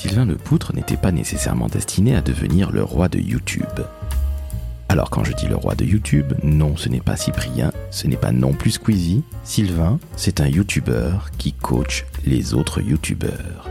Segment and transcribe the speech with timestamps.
[0.00, 3.84] Sylvain Lepoutre n'était pas nécessairement destiné à devenir le roi de YouTube.
[4.88, 8.16] Alors quand je dis le roi de YouTube, non, ce n'est pas Cyprien, ce n'est
[8.16, 9.22] pas non plus Squeezie.
[9.44, 13.68] Sylvain, c'est un YouTuber qui coach les autres YouTubers.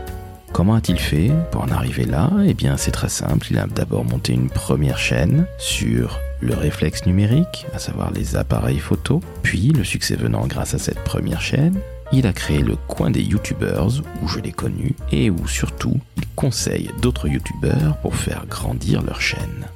[0.52, 2.30] Comment a-t-il fait pour en arriver là?
[2.46, 3.48] Eh bien, c'est très simple.
[3.50, 8.78] Il a d'abord monté une première chaîne sur le réflexe numérique, à savoir les appareils
[8.78, 9.20] photo.
[9.42, 11.78] Puis, le succès venant grâce à cette première chaîne,
[12.12, 16.26] il a créé le coin des YouTubers, où je l'ai connu, et où surtout, il
[16.34, 19.66] conseille d'autres YouTubers pour faire grandir leur chaîne.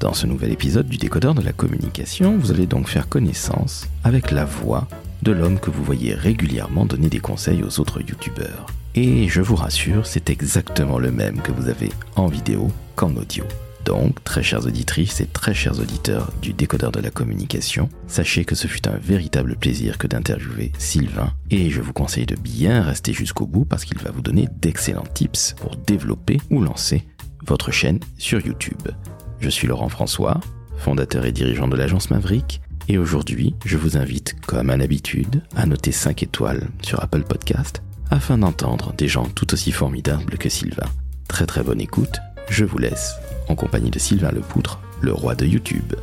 [0.00, 4.30] Dans ce nouvel épisode du décodeur de la communication, vous allez donc faire connaissance avec
[4.30, 4.88] la voix
[5.22, 8.66] de l'homme que vous voyez régulièrement donner des conseils aux autres youtubeurs.
[8.94, 13.44] Et je vous rassure, c'est exactement le même que vous avez en vidéo qu'en audio.
[13.90, 18.54] Donc, très chères auditrices et très chers auditeurs du décodeur de la communication, sachez que
[18.54, 23.12] ce fut un véritable plaisir que d'interviewer Sylvain et je vous conseille de bien rester
[23.12, 27.02] jusqu'au bout parce qu'il va vous donner d'excellents tips pour développer ou lancer
[27.44, 28.92] votre chaîne sur YouTube.
[29.40, 30.38] Je suis Laurent François,
[30.76, 35.66] fondateur et dirigeant de l'agence Maverick, et aujourd'hui, je vous invite, comme à l'habitude, à
[35.66, 40.86] noter 5 étoiles sur Apple Podcast afin d'entendre des gens tout aussi formidables que Sylvain.
[41.26, 43.14] Très très bonne écoute, je vous laisse
[43.48, 45.94] en compagnie de Sylvain Lepoutre, le roi de YouTube.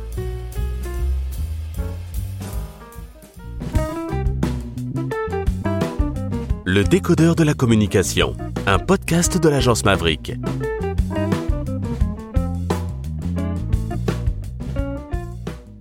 [6.64, 10.32] Le décodeur de la communication, un podcast de l'agence Maverick.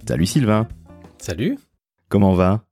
[0.07, 0.67] Salut Sylvain.
[1.17, 1.57] Salut.
[2.09, 2.63] Comment va?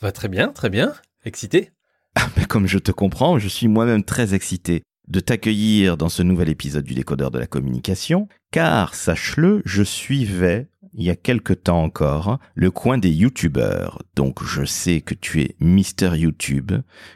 [0.00, 0.92] Va très bien, très bien.
[1.24, 1.72] Excité?
[2.14, 6.48] Ah, Comme je te comprends, je suis moi-même très excité de t'accueillir dans ce nouvel
[6.48, 11.82] épisode du décodeur de la communication, car sache-le, je suivais il y a quelque temps
[11.82, 14.02] encore le coin des youtubeurs.
[14.14, 16.72] Donc je sais que tu es Mister YouTube,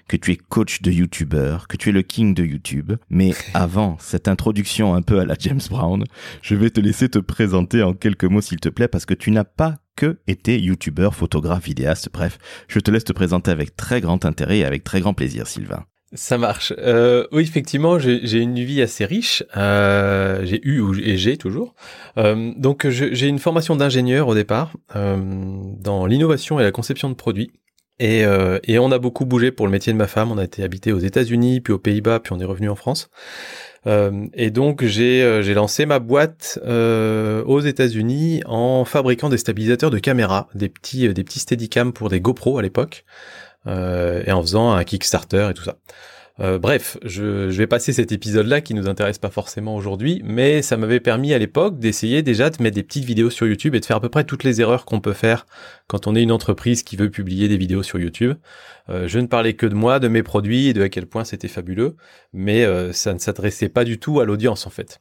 [0.08, 2.92] que tu es coach de youtubeurs, que tu es le king de YouTube.
[3.08, 6.05] Mais avant cette introduction un peu à la James Brown,
[6.42, 9.30] je vais te laisser te présenter en quelques mots s'il te plaît parce que tu
[9.30, 14.01] n'as pas que été youtubeur, photographe, vidéaste, bref, je te laisse te présenter avec très
[14.01, 15.84] grand intérêt et avec très grand plaisir Sylvain.
[16.14, 16.73] Ça marche.
[16.79, 19.45] Euh, oui, effectivement, j'ai une vie assez riche.
[19.57, 21.74] Euh, j'ai eu et j'ai toujours.
[22.17, 27.51] Euh, donc, j'ai une formation d'ingénieur au départ dans l'innovation et la conception de produits.
[27.98, 28.24] Et,
[28.79, 30.33] on a beaucoup bougé pour le métier de ma femme.
[30.33, 33.11] On a été habité aux États-Unis, puis aux Pays-Bas, puis on est revenu en France.
[33.86, 40.70] et donc, j'ai lancé ma boîte aux États-Unis en fabriquant des stabilisateurs de caméra, des
[40.70, 43.05] petits, des petits Steadicam pour des GoPro à l'époque.
[43.67, 45.77] Euh, et en faisant un Kickstarter et tout ça.
[46.41, 50.77] Euh, bref, je, vais passer cet épisode-là qui nous intéresse pas forcément aujourd'hui, mais ça
[50.77, 53.85] m'avait permis à l'époque d'essayer déjà de mettre des petites vidéos sur YouTube et de
[53.85, 55.46] faire à peu près toutes les erreurs qu'on peut faire
[55.89, 58.35] quand on est une entreprise qui veut publier des vidéos sur YouTube.
[58.89, 61.25] Euh, je ne parlais que de moi, de mes produits et de à quel point
[61.25, 61.96] c'était fabuleux,
[62.33, 65.01] mais ça ne s'adressait pas du tout à l'audience en fait.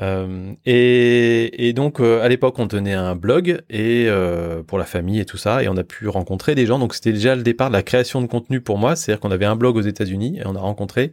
[0.00, 5.18] Euh, et, donc euh, à l'époque on tenait un blog et euh, pour la famille
[5.18, 6.78] et tout ça et on a pu rencontrer des gens.
[6.78, 8.96] Donc c'était déjà le départ de la création de contenu pour moi.
[8.96, 11.12] C'est-à-dire qu'on avait un blog aux États-Unis et on a rencontré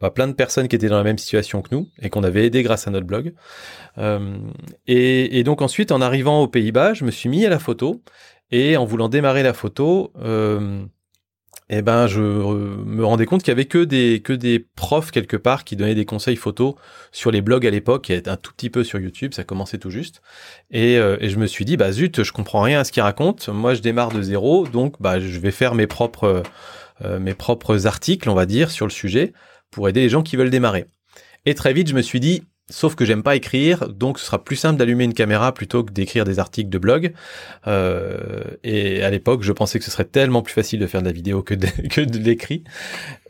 [0.00, 2.46] bah, plein de personnes qui étaient dans la même situation que nous et qu'on avait
[2.46, 3.34] aidé grâce à notre blog.
[4.86, 8.02] Et, donc ensuite en arrivant aux Pays-Bas je me suis mis à la photo
[8.50, 10.12] et en voulant démarrer la photo
[11.68, 15.36] eh ben je me rendais compte qu'il y avait que des que des profs quelque
[15.36, 16.74] part qui donnaient des conseils photos
[17.10, 19.90] sur les blogs à l'époque et un tout petit peu sur YouTube, ça commençait tout
[19.90, 20.22] juste.
[20.70, 23.02] Et, euh, et, je me suis dit bah zut, je comprends rien à ce qu'ils
[23.02, 23.52] racontent.
[23.52, 26.44] Moi, je démarre de zéro, donc bah je vais faire mes propres
[27.04, 29.32] euh, mes propres articles, on va dire, sur le sujet
[29.70, 30.86] pour aider les gens qui veulent démarrer.
[31.44, 34.42] Et très vite, je me suis dit Sauf que j'aime pas écrire, donc ce sera
[34.42, 37.12] plus simple d'allumer une caméra plutôt que d'écrire des articles de blog.
[37.68, 41.06] Euh, et à l'époque, je pensais que ce serait tellement plus facile de faire de
[41.06, 42.64] la vidéo que de, que l'écrit.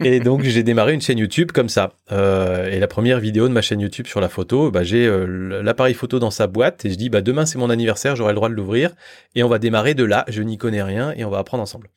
[0.02, 1.92] Et donc j'ai démarré une chaîne YouTube comme ça.
[2.12, 5.62] Euh, et la première vidéo de ma chaîne YouTube sur la photo, bah, j'ai euh,
[5.62, 8.36] l'appareil photo dans sa boîte et je dis bah demain c'est mon anniversaire, j'aurai le
[8.36, 8.92] droit de l'ouvrir
[9.34, 10.24] et on va démarrer de là.
[10.28, 11.90] Je n'y connais rien et on va apprendre ensemble.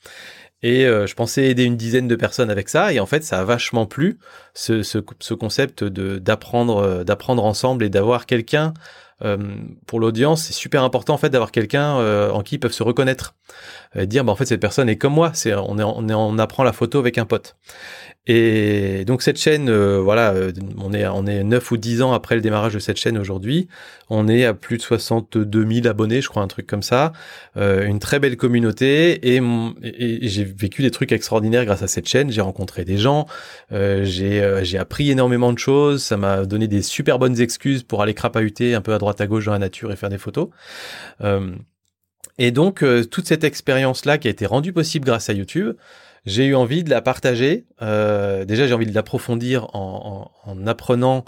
[0.61, 3.39] Et euh, je pensais aider une dizaine de personnes avec ça, et en fait, ça
[3.39, 4.19] a vachement plu
[4.53, 8.73] ce, ce, ce concept de d'apprendre euh, d'apprendre ensemble et d'avoir quelqu'un
[9.23, 9.37] euh,
[9.85, 10.43] pour l'audience.
[10.43, 11.95] C'est super important en fait d'avoir quelqu'un
[12.29, 13.35] en qui ils peuvent se reconnaître,
[13.95, 15.31] et dire bah en fait cette personne est comme moi.
[15.33, 17.55] C'est on est on est on apprend la photo avec un pote.
[18.27, 22.13] Et donc cette chaîne, euh, voilà, euh, on est on est 9 ou 10 ans
[22.13, 23.67] après le démarrage de cette chaîne aujourd'hui.
[24.09, 27.11] On est à plus de 62 000 abonnés, je crois, un truc comme ça.
[27.57, 29.41] Euh, une très belle communauté et,
[30.27, 32.29] j'ai vécu des trucs extraordinaires grâce à cette chaîne.
[32.29, 33.25] J'ai rencontré des gens,
[33.71, 36.03] j'ai j'ai appris énormément de choses.
[36.03, 39.27] Ça m'a donné des super bonnes excuses pour aller crapahuter un peu à droite à
[39.27, 40.49] gauche dans la nature et faire des photos.
[42.37, 45.75] et donc toute cette expérience là qui a été rendue possible grâce à YouTube.
[46.25, 47.65] J'ai eu envie de la partager.
[47.81, 51.25] Euh, déjà, j'ai envie de l'approfondir en, en, en, apprenant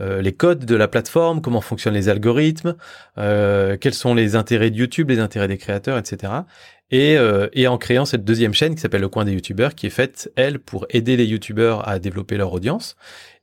[0.00, 2.76] euh, les codes de la plateforme, comment fonctionnent les algorithmes,
[3.18, 6.32] euh, quels sont les intérêts de YouTube, les intérêts des créateurs, etc.
[6.94, 7.16] Et,
[7.54, 10.30] et en créant cette deuxième chaîne qui s'appelle Le Coin des YouTubeurs, qui est faite,
[10.36, 12.96] elle, pour aider les YouTubeurs à développer leur audience.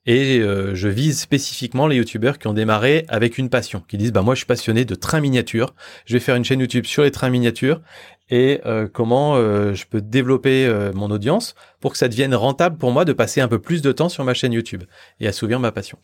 [0.06, 4.14] Et euh, je vise spécifiquement les youtubeurs qui ont démarré avec une passion, qui disent
[4.14, 5.76] bah moi je suis passionné de trains miniatures,
[6.06, 7.82] je vais faire une chaîne YouTube sur les trains miniatures
[8.30, 12.92] et euh, comment euh, je peux développer mon audience pour que ça devienne rentable pour
[12.92, 14.84] moi de passer un peu plus de temps sur ma chaîne YouTube
[15.20, 15.98] et assouvir ma passion.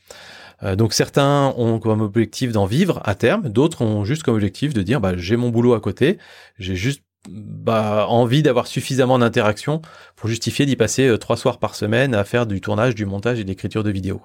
[0.74, 4.82] donc certains ont comme objectif d'en vivre à terme, d'autres ont juste comme objectif de
[4.82, 6.18] dire bah j'ai mon boulot à côté,
[6.60, 9.82] j'ai juste bah, envie d'avoir suffisamment d'interaction
[10.16, 13.40] pour justifier d'y passer euh, trois soirs par semaine à faire du tournage, du montage
[13.40, 14.22] et de l'écriture de vidéos.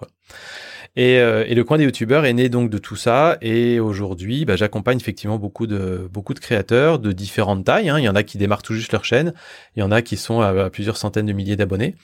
[0.96, 3.38] Et, euh, et, le coin des youtubeurs est né donc de tout ça.
[3.42, 7.88] Et aujourd'hui, bah, j'accompagne effectivement beaucoup de beaucoup de créateurs de différentes tailles.
[7.88, 7.98] Hein.
[7.98, 9.32] Il y en a qui démarrent tout juste leur chaîne,
[9.76, 11.94] il y en a qui sont à, plusieurs centaines de milliers d'abonnés.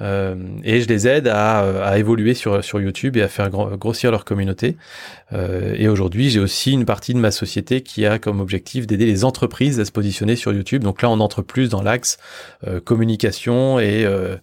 [0.00, 4.10] Euh, et je les aide à, à, évoluer sur sur YouTube et à faire grossir
[4.10, 4.76] leur communauté.
[5.32, 9.06] Euh, et aujourd'hui, j'ai aussi une partie de ma société qui a comme objectif d'aider
[9.06, 10.82] les entreprises à se positionner sur YouTube.
[10.82, 12.18] Donc là, on entre plus dans l'axe
[12.66, 14.36] euh, communication et euh,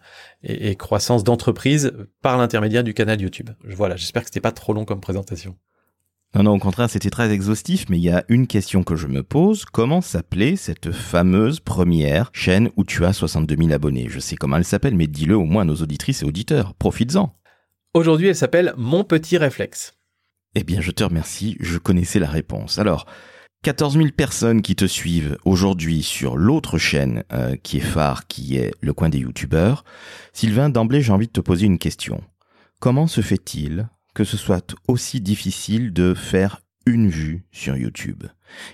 [0.44, 1.94] et, croissance d'entreprise
[2.24, 3.52] par l'intermédiaire du canal YouTube.
[3.64, 5.56] Voilà, j'espère que c'était pas trop long comme présentation.
[6.34, 9.08] Non, non, au contraire, c'était très exhaustif, mais il y a une question que je
[9.08, 9.66] me pose.
[9.66, 14.08] Comment s'appelait cette fameuse première chaîne où tu as 62 000 abonnés?
[14.08, 16.74] Je sais comment elle s'appelle, mais dis-le au moins à nos auditrices et auditeurs.
[16.76, 17.34] Profites-en.
[17.94, 19.96] Aujourd'hui, elle s'appelle Mon Petit Réflexe.
[20.56, 22.80] Eh bien, je te remercie, je connaissais la réponse.
[22.80, 23.06] Alors,
[23.64, 28.56] 14 000 personnes qui te suivent aujourd'hui sur l'autre chaîne euh, qui est phare, qui
[28.56, 29.84] est le coin des youtubeurs.
[30.32, 32.24] Sylvain, d'emblée, j'ai envie de te poser une question.
[32.80, 38.24] Comment se fait-il que ce soit aussi difficile de faire une vue sur YouTube.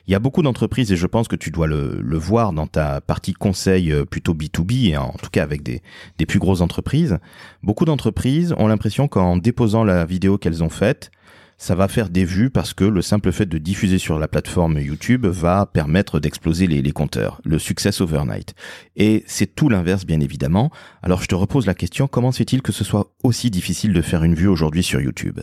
[0.07, 3.01] Il y a beaucoup d'entreprises, et je pense que tu dois le, voir dans ta
[3.01, 5.81] partie conseil euh, plutôt B2B, et en tout cas avec des
[6.25, 7.19] plus grosses entreprises,
[7.63, 11.11] beaucoup d'entreprises ont l'impression qu'en déposant la vidéo qu'elles ont faite,
[11.57, 14.79] ça va faire des vues parce que le simple fait de diffuser sur la plateforme
[14.79, 18.53] YouTube va permettre d'exploser les, compteurs, le success overnight.
[18.95, 20.71] Et c'est tout l'inverse, bien évidemment.
[21.01, 24.01] Alors je te repose la question, comment se fait-il que ce soit aussi difficile de
[24.01, 25.39] faire une vue aujourd'hui sur YouTube?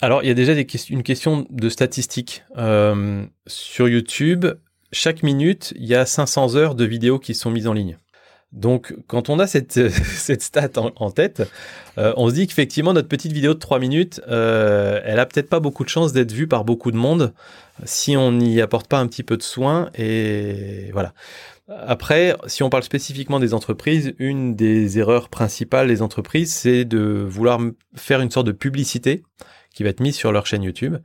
[0.00, 0.54] Alors il y a déjà
[0.88, 2.42] une question de statistiques.
[2.56, 4.46] Euh, sur YouTube,
[4.92, 7.98] chaque minute, il y a 500 heures de vidéos qui sont mises en ligne.
[8.52, 11.42] Donc, quand on a cette, cette stat en, tête,
[11.98, 15.48] euh, on se dit qu'effectivement, notre petite vidéo de 3 minutes, euh, elle a peut-être
[15.48, 17.32] pas beaucoup de chances d'être vue par beaucoup de monde
[17.84, 19.90] si on n'y apporte pas un petit peu de soin.
[19.94, 21.14] Et voilà.
[21.68, 27.24] Après, si on parle spécifiquement des entreprises, une des erreurs principales des entreprises, c'est de
[27.26, 27.60] vouloir
[27.94, 29.22] faire une sorte de publicité
[29.74, 30.96] qui va être mise sur leur chaîne YouTube.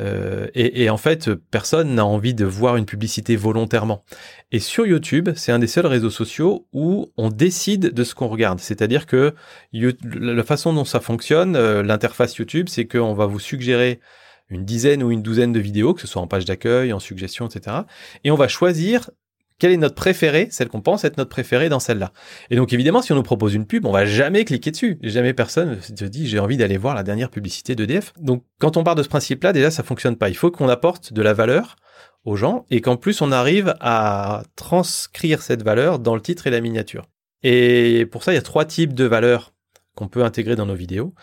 [0.00, 4.04] Euh, et, en fait, personne n'a envie de voir une publicité volontairement.
[4.52, 8.28] Et sur YouTube, c'est un des seuls réseaux sociaux où on décide de ce qu'on
[8.28, 8.60] regarde.
[8.60, 9.34] C'est-à-dire que
[9.72, 14.00] la façon dont ça fonctionne, euh, l'interface YouTube, c'est qu'on va vous suggérer
[14.48, 17.48] une dizaine ou une douzaine de vidéos, que ce soit en page d'accueil, en suggestion,
[17.48, 17.78] etc.
[18.24, 19.10] Et on va choisir
[19.58, 22.12] quelle est notre préférée, celle qu'on pense être notre préférée dans celle-là.
[22.50, 24.98] Et donc évidemment, si on nous propose une pub, on va jamais cliquer dessus.
[25.02, 28.12] Jamais personne se dit j'ai envie d'aller voir la dernière publicité d'EDF.
[28.18, 30.28] Donc quand on part de ce principe-là, déjà ça fonctionne pas.
[30.28, 31.76] Il faut qu'on apporte de la valeur
[32.24, 36.50] aux gens et qu'en plus on arrive à transcrire cette valeur dans le titre et
[36.50, 37.06] la miniature.
[37.42, 39.52] Et pour ça, il y a trois types de valeurs
[39.94, 41.14] qu'on peut intégrer dans nos vidéos.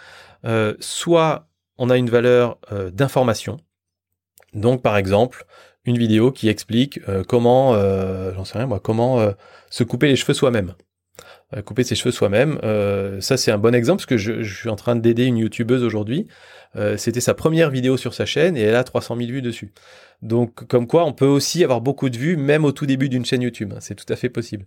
[0.45, 3.57] Euh, soit on a une valeur euh, d'information.
[4.53, 5.45] Donc par exemple,
[5.85, 9.31] une vidéo qui explique euh, comment, euh, j'en sais rien moi, comment euh,
[9.69, 10.75] se couper les cheveux soi-même.
[11.65, 12.59] Couper ses cheveux soi-même,
[13.19, 16.27] ça c'est un bon exemple parce que je, suis en train d'aider une youtubeuse aujourd'hui.
[16.97, 19.71] C'était sa première vidéo sur sa chaîne et elle a 300 000 vues dessus.
[20.21, 23.25] Donc, comme quoi, on peut aussi avoir beaucoup de vues, même au tout début d'une
[23.25, 23.73] chaîne YouTube.
[23.79, 24.65] C'est tout à fait possible.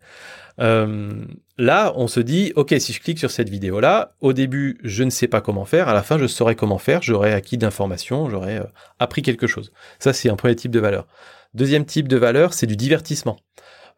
[0.60, 1.24] Euh,
[1.58, 5.10] là, on se dit, OK, si je clique sur cette vidéo-là, au début, je ne
[5.10, 5.88] sais pas comment faire.
[5.88, 7.02] À la fin, je saurai comment faire.
[7.02, 8.64] J'aurai acquis d'informations, j'aurai euh,
[8.98, 9.72] appris quelque chose.
[10.00, 11.06] Ça, c'est un premier type de valeur.
[11.54, 13.36] Deuxième type de valeur, c'est du divertissement.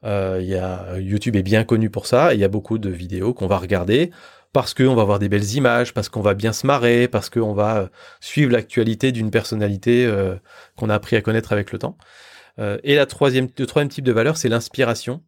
[0.05, 2.35] Euh, YouTube est bien connu pour ça.
[2.35, 4.11] Il y a beaucoup de vidéos qu'on va regarder
[4.57, 7.53] parce qu'on va avoir des belles images, parce qu'on va bien se marrer, parce qu'on
[7.53, 7.88] va euh,
[8.21, 10.35] suivre l'actualité d'une personnalité euh,
[10.79, 11.99] qu'on a appris à connaître avec le temps.
[12.59, 15.23] Euh, et la troisième, le troisième type de valeur, c'est l'inspiration.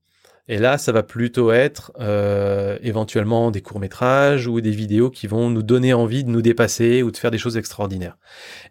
[0.50, 5.50] Et là, ça va plutôt être euh, éventuellement des courts-métrages ou des vidéos qui vont
[5.50, 8.16] nous donner envie de nous dépasser ou de faire des choses extraordinaires.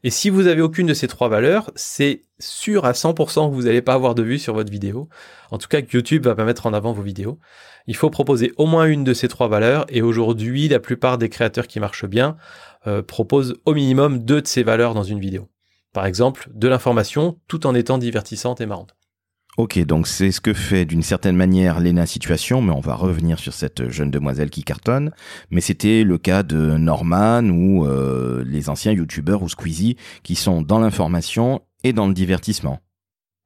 [0.04, 3.64] Et si vous avez aucune de ces trois valeurs, c'est sûr à 100% que vous
[3.64, 5.08] n'allez pas avoir de vues sur votre vidéo.
[5.52, 7.40] En tout cas, que YouTube va pas mettre en avant vos vidéos.
[7.86, 9.86] Il faut proposer au moins une de ces trois valeurs.
[9.90, 12.38] Et aujourd'hui, la plupart des créateurs qui marchent bien
[12.88, 15.48] euh, proposent au minimum deux de ces valeurs dans une vidéo.
[15.94, 18.96] Par exemple, de l'information tout en étant divertissante et marrante.
[19.58, 23.40] Ok, donc c'est ce que fait d'une certaine manière Lena Situation, mais on va revenir
[23.40, 25.12] sur cette jeune demoiselle qui cartonne.
[25.50, 30.62] Mais c'était le cas de Norman ou euh, les anciens youtubeurs ou Squeezie qui sont
[30.62, 32.82] dans l'information et dans le divertissement.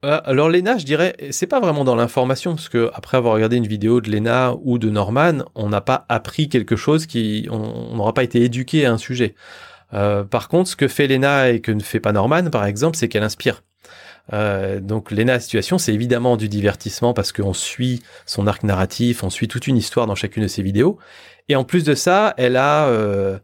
[0.04, 3.56] Euh, alors Lena, je dirais, c'est pas vraiment dans l'information parce que après avoir regardé
[3.56, 7.96] une vidéo de Lena ou de Norman, on n'a pas appris quelque chose qui, on
[7.96, 9.34] n'aura pas été éduqué à un sujet.
[9.94, 12.98] Euh, par contre, ce que fait Lena et que ne fait pas Norman, par exemple,
[12.98, 13.62] c'est qu'elle inspire.
[14.32, 19.30] Euh, donc Lena Situation, c'est évidemment du divertissement parce qu'on suit son arc narratif, on
[19.30, 20.98] suit toute une histoire dans chacune de ses vidéos.
[21.48, 23.38] Et en plus de ça, elle a, euh,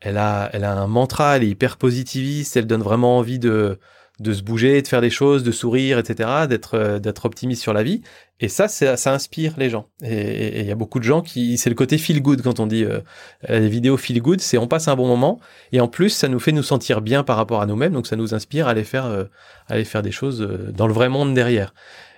[0.00, 3.78] elle a, elle a un mantra, elle est hyper positiviste, elle donne vraiment envie de,
[4.20, 7.72] de se bouger, de faire des choses, de sourire, etc., d'être euh, d'être optimiste sur
[7.72, 8.02] la vie.
[8.40, 9.88] Et ça, ça, ça inspire les gens.
[10.02, 12.66] Et il y a beaucoup de gens qui, c'est le côté feel good quand on
[12.66, 13.00] dit euh,
[13.48, 15.40] les vidéos feel good, c'est on passe un bon moment
[15.72, 18.16] et en plus ça nous fait nous sentir bien par rapport à nous-mêmes, donc ça
[18.16, 19.24] nous inspire à aller faire euh,
[19.68, 21.74] aller faire des choses euh, dans le vrai monde derrière.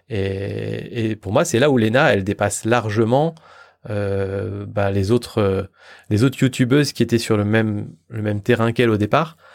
[0.09, 3.35] Et, et pour moi, c'est là où Lena, elle dépasse largement
[3.91, 5.69] euh, bah, les autres
[6.11, 9.46] les autres youtubeuses qui étaient sur le même le même terrain qu'elle au départ euh,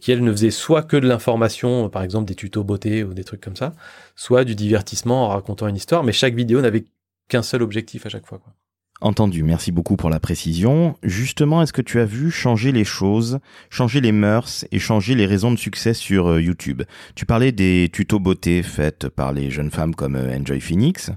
[0.00, 3.24] qui elle ne faisait soit que de l'information, par exemple des tutos beauté ou des
[3.24, 3.72] trucs comme ça,
[4.16, 6.84] soit du divertissement en racontant une histoire, mais chaque vidéo n'avait
[7.28, 8.38] qu'un seul objectif à chaque fois.
[8.38, 8.52] Quoi.
[9.02, 10.94] Entendu, merci beaucoup pour la précision.
[11.02, 13.38] Justement, est-ce que tu as vu changer les choses,
[13.70, 16.82] changer les mœurs et changer les raisons de succès sur euh, YouTube?
[17.14, 21.10] Tu parlais des tutos beauté faits par les jeunes femmes comme euh, Enjoy Phoenix.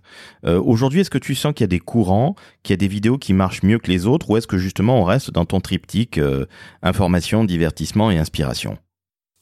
[0.45, 2.87] Euh, Aujourd'hui, est-ce que tu sens qu'il y a des courants, qu'il y a des
[2.87, 5.59] vidéos qui marchent mieux que les autres ou est-ce que justement on reste dans ton
[5.59, 6.21] triptyque
[6.83, 8.77] information, divertissement et inspiration?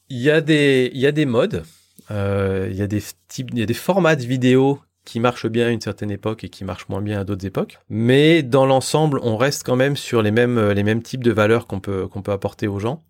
[0.08, 0.90] Il y a des,
[1.26, 1.62] modes.
[2.10, 5.70] Y a des types, il y a des formats de vidéos qui marche bien à
[5.70, 7.78] une certaine époque et qui marche moins bien à d'autres époques.
[7.88, 11.66] Mais dans l'ensemble, on reste quand même sur les mêmes, les mêmes types de valeurs
[11.66, 13.02] qu'on peut, qu'on peut apporter aux gens.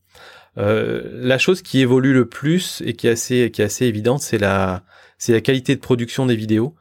[0.59, 4.21] Euh, la chose qui évolue le plus et qui est assez, qui est assez évidente,
[4.21, 4.83] c'est la,
[5.19, 6.75] c'est la qualité de production des vidéos.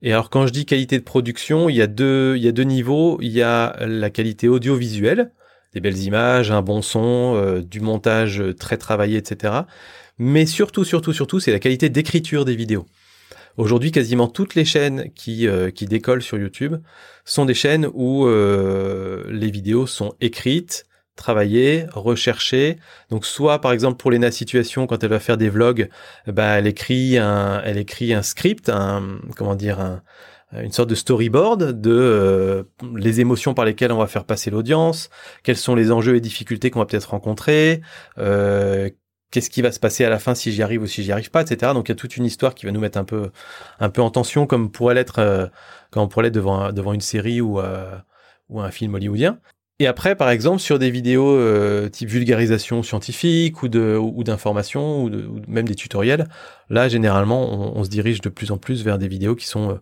[0.00, 2.52] Et alors quand je dis qualité de production, il y a deux, il y a
[2.52, 3.18] deux niveaux.
[3.20, 5.32] Il y a la qualité audiovisuelle,
[5.74, 9.54] des belles images, un bon son, euh, du montage très travaillé, etc.
[10.18, 12.86] Mais surtout, surtout, surtout, c'est la qualité d'écriture des vidéos.
[13.58, 16.76] Aujourd'hui, quasiment toutes les chaînes qui, euh, qui décollent sur YouTube
[17.24, 20.84] sont des chaînes où euh, les vidéos sont écrites,
[21.16, 22.76] travaillées, recherchées.
[23.10, 25.88] Donc, soit par exemple pour Lena Situation, quand elle va faire des vlogs,
[26.28, 30.02] bah, elle écrit un, elle écrit un script, un, comment dire, un,
[30.52, 32.62] une sorte de storyboard de euh,
[32.94, 35.10] les émotions par lesquelles on va faire passer l'audience,
[35.42, 37.82] quels sont les enjeux et difficultés qu'on va peut-être rencontrer,
[38.18, 38.88] euh,
[39.30, 41.30] qu'est-ce qui va se passer à la fin si j'y arrive ou si j'y arrive
[41.30, 41.72] pas, etc.
[41.74, 43.30] Donc il y a toute une histoire qui va nous mettre un peu,
[43.80, 45.46] un peu en tension, comme pourrait l'être euh,
[45.96, 47.96] on pourrait l'être devant, devant une série ou, euh,
[48.48, 49.38] ou un film hollywoodien.
[49.80, 55.04] Et après, par exemple, sur des vidéos euh, type vulgarisation scientifique ou de ou d'information
[55.04, 56.28] ou, ou, même des tutoriels,
[56.68, 59.78] là généralement on, on, se dirige de plus en plus vers des vidéos qui sont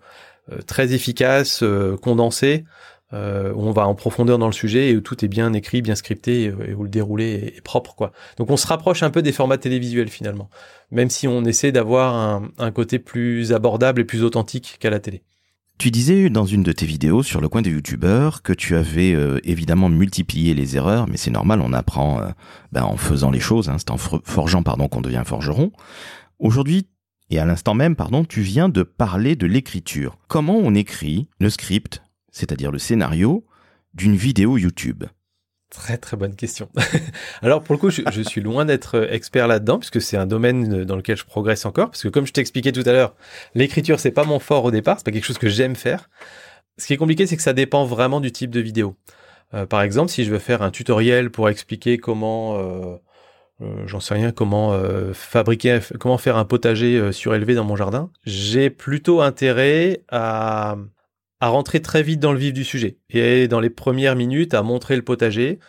[0.53, 2.65] euh, très efficaces, euh, condensées,
[3.13, 5.95] euh, on va en profondeur dans le sujet et où tout est bien écrit, bien
[5.95, 8.13] scripté et, où le déroulé est, propre quoi.
[8.37, 10.51] Donc on se rapproche un peu des formats télévisuels finalement,
[10.91, 14.99] même si on essaie d'avoir un, un, côté plus abordable et plus authentique qu'à la
[14.99, 15.23] télé.
[15.79, 19.13] Tu disais dans une de tes vidéos sur le coin des youtubeurs que tu avais
[19.13, 22.29] euh, évidemment multiplié les erreurs, mais c'est normal, on apprend euh,
[22.73, 25.73] ben, en faisant les choses, hein, c'est en forgeant pardon qu'on devient forgeron.
[26.39, 26.89] Aujourd'hui,
[27.29, 30.17] et à l'instant même, pardon, tu viens de parler de l'écriture.
[30.29, 32.03] Comment on écrit le script
[32.37, 33.45] c'est-à-dire le scénario
[33.95, 35.05] d'une vidéo YouTube
[35.71, 36.69] Très très bonne question.
[37.43, 40.95] Alors pour le coup, je, suis loin d'être expert là-dedans puisque c'est un domaine dans
[40.95, 41.91] lequel je progresse encore.
[41.91, 43.17] Parce que comme je t'expliquais tout à l'heure,
[43.55, 46.09] l'écriture c'est pas mon fort au départ, c'est pas quelque chose que j'aime faire.
[46.79, 48.97] Ce qui est compliqué, c'est que ça dépend vraiment du type de vidéo.
[49.55, 52.97] Euh, par exemple, si je veux faire un tutoriel pour expliquer comment, euh,
[53.63, 57.77] euh, j'en sais rien, comment euh, fabriquer, comment faire un potager euh, surélevé dans mon
[57.77, 60.77] jardin, j'ai plutôt intérêt à
[61.47, 64.63] à rentrer très vite dans le vif du sujet et dans les premières minutes à
[64.63, 65.61] montrer le potager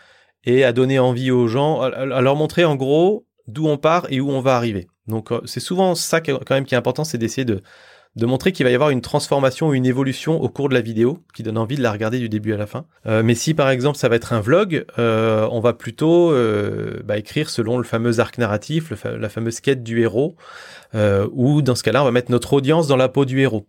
[0.43, 4.19] et à donner envie aux gens, à leur montrer en gros d'où on part et
[4.19, 4.87] où on va arriver.
[5.07, 7.61] Donc euh, c'est souvent ça quand même qui est important, c'est d'essayer de,
[8.25, 11.43] montrer qu'il va y avoir une transformation, une évolution au cours de la vidéo qui
[11.43, 12.87] donne envie de la regarder du début à la fin.
[13.05, 16.33] Euh, mais si par exemple ça va être un vlog, euh, on va plutôt
[17.03, 20.35] bah, écrire selon le fameux arc narratif, la fameuse quête du héros,
[20.95, 23.67] ou dans ce cas-là on va mettre notre audience dans la peau du héros.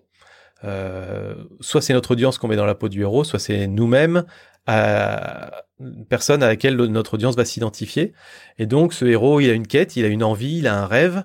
[0.64, 4.24] Euh, soit c'est notre audience qu'on met dans la peau du héros, soit c'est nous-mêmes,
[4.66, 8.12] une personne à laquelle notre audience va s'identifier.
[8.58, 10.86] Et donc ce héros, il a une quête, il a une envie, il a un
[10.86, 11.24] rêve,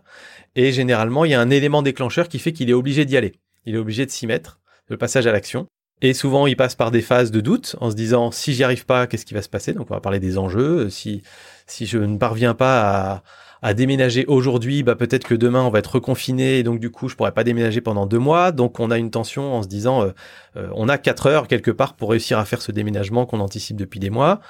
[0.55, 3.33] et généralement il y a un élément déclencheur qui fait qu'il est obligé d'y aller.
[3.65, 5.67] Il est obligé de s'y mettre, le passage à l'action.
[6.01, 8.85] Et souvent, il passe par des phases de doute en se disant si j'y arrive
[8.85, 9.73] pas, qu'est-ce qui va se passer?
[9.73, 10.89] Donc, on va parler des enjeux.
[10.89, 11.23] Si
[11.67, 13.23] si je ne parviens pas à,
[13.63, 17.07] à déménager aujourd'hui, bah peut-être que demain on va être reconfiné et donc du coup
[17.07, 18.51] je pourrais pas déménager pendant deux mois.
[18.51, 20.11] Donc on a une tension en se disant, euh,
[20.57, 23.77] euh, on a quatre heures quelque part pour réussir à faire ce déménagement qu'on anticipe
[23.77, 24.41] depuis des mois.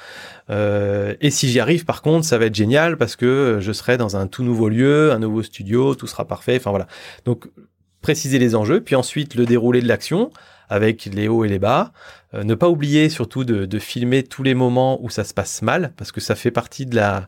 [0.50, 3.98] Euh, et si j'y arrive, par contre, ça va être génial parce que je serai
[3.98, 6.58] dans un tout nouveau lieu, un nouveau studio, tout sera parfait.
[6.58, 6.88] Enfin voilà.
[7.24, 7.48] Donc
[8.02, 10.32] préciser les enjeux, puis ensuite le déroulé de l'action
[10.70, 11.94] avec les hauts et les bas.
[12.34, 16.12] Ne pas oublier surtout de, filmer tous les moments où ça se passe mal, parce
[16.12, 17.28] que ça fait partie de la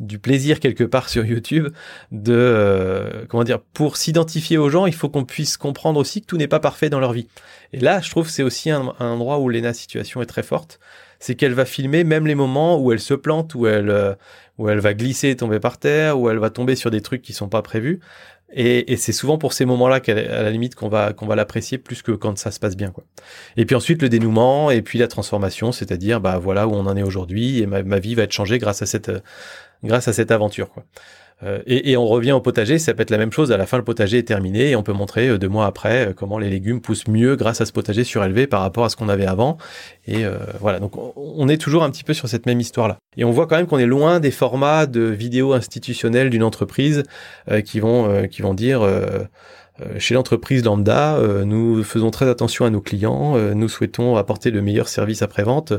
[0.00, 1.68] du plaisir quelque part sur YouTube
[2.10, 6.26] de euh, comment dire pour s'identifier aux gens il faut qu'on puisse comprendre aussi que
[6.26, 7.28] tout n'est pas parfait dans leur vie.
[7.72, 10.80] Et là je trouve c'est aussi un, un, endroit où Lena situation est très forte.
[11.18, 14.14] C'est qu'elle va filmer même les moments où elle se plante où elle euh,
[14.56, 17.22] où elle va glisser et tomber par terre où elle va tomber sur des trucs
[17.22, 18.00] qui sont pas prévus.
[18.52, 21.78] Et, et c'est souvent pour ces moments-là qu'à la limite qu'on va qu'on va l'apprécier
[21.78, 23.04] plus que quand ça se passe bien quoi.
[23.58, 26.96] Et puis ensuite le dénouement et puis la transformation, c'est-à-dire bah voilà où on en
[26.96, 29.10] est aujourd'hui et ma, ma, vie va être changée grâce à cette
[29.82, 30.84] grâce à cette aventure quoi.
[31.42, 33.50] Euh, et, on revient au potager, ça peut être la même chose.
[33.52, 36.08] À la fin, le potager est terminé et on peut montrer euh, deux mois après
[36.08, 38.96] euh, comment les légumes poussent mieux grâce à ce potager surélevé par rapport à ce
[38.96, 39.56] qu'on avait avant.
[40.06, 42.98] Et euh, voilà, donc on est toujours un petit peu sur cette même histoire-là.
[43.16, 47.04] Et on voit quand même qu'on est loin des formats de vidéos institutionnelles d'une entreprise
[47.50, 48.86] euh, qui vont qui vont dire
[49.98, 54.88] chez l'entreprise lambda, nous faisons très attention à nos clients, nous souhaitons apporter le meilleur
[54.88, 55.72] service après-vente.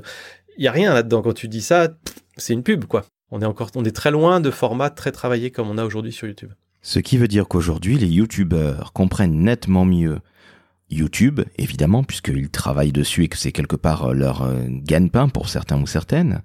[0.57, 1.89] Il y a rien là-dedans quand tu dis ça,
[2.37, 5.51] c'est une pub quoi on est encore, on est très loin de formats très travaillés
[5.51, 6.51] comme on a aujourd'hui sur YouTube.
[6.81, 10.19] Ce qui veut dire qu'aujourd'hui, les YouTubeurs comprennent nettement mieux
[10.89, 15.81] YouTube, évidemment, puisqu'ils travaillent dessus et que c'est quelque part leur euh, gagne-pain pour certains
[15.81, 16.41] ou certaines.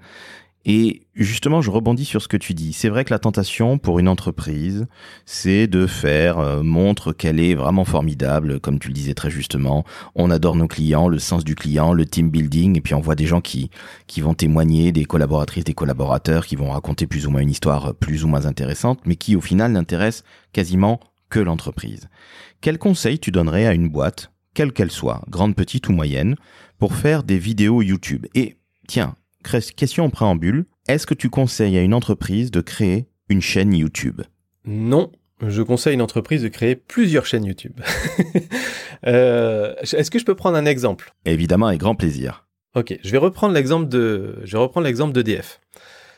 [0.68, 2.72] Et justement, je rebondis sur ce que tu dis.
[2.72, 4.86] C'est vrai que la tentation pour une entreprise,
[5.24, 9.84] c'est de faire euh, montre qu'elle est vraiment formidable, comme tu le disais très justement.
[10.16, 13.14] On adore nos clients, le sens du client, le team building, et puis on voit
[13.14, 13.70] des gens qui
[14.08, 17.94] qui vont témoigner, des collaboratrices, des collaborateurs, qui vont raconter plus ou moins une histoire
[17.94, 20.98] plus ou moins intéressante, mais qui au final n'intéressent quasiment
[21.30, 22.08] que l'entreprise.
[22.60, 26.34] Quel conseil tu donnerais à une boîte, quelle qu'elle soit, grande, petite ou moyenne,
[26.80, 28.26] pour faire des vidéos YouTube?
[28.34, 28.56] Et
[28.88, 29.14] tiens,
[29.76, 34.22] question en préambule, est-ce que tu conseilles à une entreprise de créer une chaîne YouTube?
[34.64, 35.10] Non,
[35.46, 37.80] je conseille à une entreprise de créer plusieurs chaînes YouTube.
[39.06, 41.12] euh, est-ce que je peux prendre un exemple?
[41.24, 42.46] Évidemment, avec grand plaisir.
[42.74, 45.60] Ok, je vais reprendre l'exemple de, je vais reprendre l'exemple d'EDF.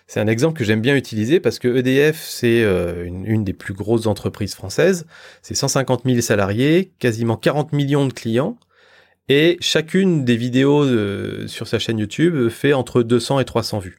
[0.09, 3.53] C'est un exemple que j'aime bien utiliser parce que EDF, c'est euh, une, une, des
[3.53, 5.07] plus grosses entreprises françaises.
[5.43, 8.59] C'est 150 000 salariés, quasiment 40 millions de clients.
[9.29, 13.99] Et chacune des vidéos de, sur sa chaîne YouTube fait entre 200 et 300 vues.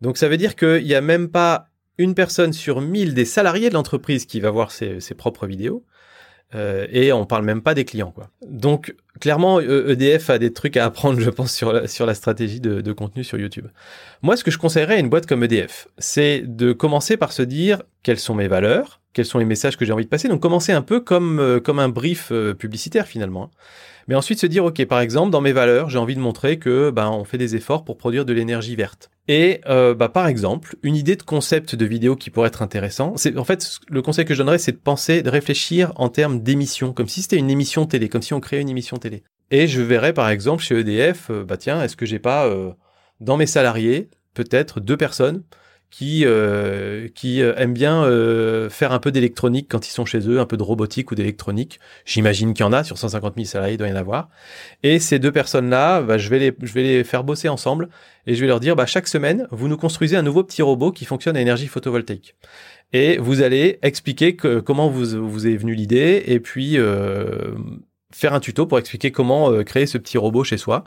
[0.00, 3.68] Donc ça veut dire qu'il n'y a même pas une personne sur 1000 des salariés
[3.70, 5.84] de l'entreprise qui va voir ses, ses propres vidéos.
[6.54, 8.30] Euh, et on parle même pas des clients, quoi.
[8.46, 13.24] Donc clairement, EDF a des trucs à apprendre, je pense, sur la, stratégie de, contenu
[13.24, 13.66] sur YouTube.
[14.22, 17.42] Moi, ce que je conseillerais à une boîte comme EDF, c'est de commencer par se
[17.42, 20.28] dire quelles sont mes valeurs, quels sont les messages que j'ai envie de passer.
[20.28, 23.50] Donc commencer un peu comme euh, un brief euh, publicitaire finalement.
[24.06, 26.90] Mais ensuite se dire, OK, par exemple, dans mes valeurs, j'ai envie de montrer que
[26.90, 29.10] ben, on fait des efforts pour produire de l'énergie verte.
[29.28, 33.12] Et euh, bah, par exemple, une idée de concept de vidéo qui pourrait être intéressant,
[33.16, 36.42] c'est en fait le conseil que je donnerais, c'est de penser, de réfléchir en termes
[36.42, 39.22] d'émission, comme si c'était une émission télé, comme si on créait une émission télé.
[39.50, 42.72] Et je verrais par exemple chez EDF, euh, bah tiens, est-ce que j'ai pas euh,
[43.20, 45.42] dans mes salariés peut-être deux personnes
[45.90, 50.28] qui euh, qui euh, aiment bien euh, faire un peu d'électronique quand ils sont chez
[50.28, 51.80] eux, un peu de robotique ou d'électronique.
[52.04, 54.28] J'imagine qu'il y en a sur 150 000 salariés, il doit y en avoir.
[54.82, 57.88] Et ces deux personnes-là, bah, je vais les je vais les faire bosser ensemble
[58.26, 60.92] et je vais leur dire bah chaque semaine vous nous construisez un nouveau petit robot
[60.92, 62.36] qui fonctionne à énergie photovoltaïque.
[62.92, 67.54] Et vous allez expliquer que, comment vous vous est venu l'idée et puis euh,
[68.12, 70.84] faire un tuto pour expliquer comment créer ce petit robot chez soi.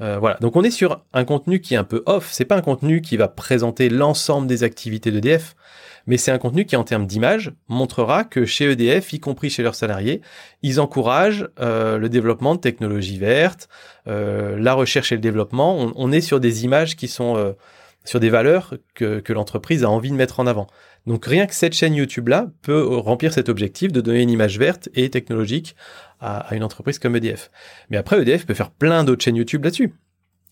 [0.00, 0.36] Euh, voilà.
[0.40, 2.28] Donc on est sur un contenu qui est un peu off.
[2.30, 5.54] C'est pas un contenu qui va présenter l'ensemble des activités d'EDF,
[6.06, 9.62] mais c'est un contenu qui, en termes d'image, montrera que chez EDF, y compris chez
[9.62, 10.22] leurs salariés,
[10.62, 13.68] ils encouragent euh, le développement de technologies vertes,
[14.06, 15.92] euh, la recherche et le développement.
[15.96, 17.52] On, est sur des images qui sont euh,
[18.04, 20.68] sur des valeurs que, que l'entreprise a envie de mettre en avant.
[21.06, 24.88] Donc rien que cette chaîne YouTube-là peut remplir cet objectif de donner une image verte
[24.94, 25.76] et technologique
[26.20, 27.50] à, une entreprise comme EDF.
[27.90, 29.94] Mais après, EDF peut faire plein d'autres chaînes YouTube là-dessus.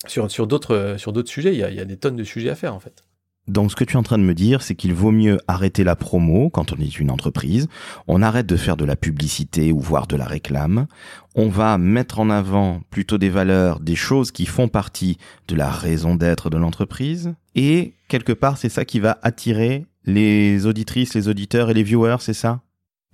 [0.06, 2.50] Sur, d'autres sur d'autres sujets, il y, a, il y a des tonnes de sujets
[2.50, 3.04] à faire en fait.
[3.46, 5.84] Donc ce que tu es en train de me dire, c'est qu'il vaut mieux arrêter
[5.84, 7.68] la promo quand on est une entreprise.
[8.08, 10.86] On arrête de faire de la publicité ou voire de la réclame.
[11.34, 15.70] On va mettre en avant plutôt des valeurs, des choses qui font partie de la
[15.70, 17.34] raison d'être de l'entreprise.
[17.54, 22.16] Et quelque part, c'est ça qui va attirer les auditrices, les auditeurs et les viewers,
[22.20, 22.62] c'est ça?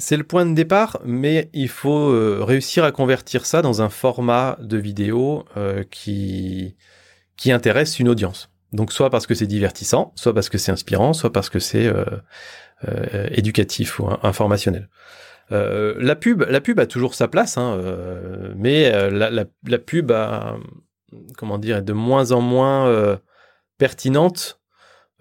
[0.01, 3.91] C'est le point de départ, mais il faut euh, réussir à convertir ça dans un
[3.91, 6.77] format de vidéo euh, qui
[7.37, 8.51] qui intéresse une audience.
[8.73, 11.87] Donc soit parce que c'est divertissant, soit parce que c'est inspirant, soit parce que c'est
[11.87, 14.89] euh, éducatif ou informationnel.
[15.51, 17.81] La pub, la pub a toujours sa place, hein,
[18.55, 20.13] mais la, la, pub
[21.37, 23.19] comment dire, est de moins en moins
[23.79, 24.60] pertinente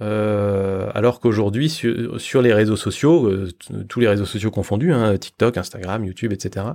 [0.01, 3.49] euh, alors qu'aujourd'hui, sur, les réseaux sociaux, euh,
[3.87, 6.67] tous les réseaux sociaux confondus, hein, TikTok, Instagram, YouTube, etc.,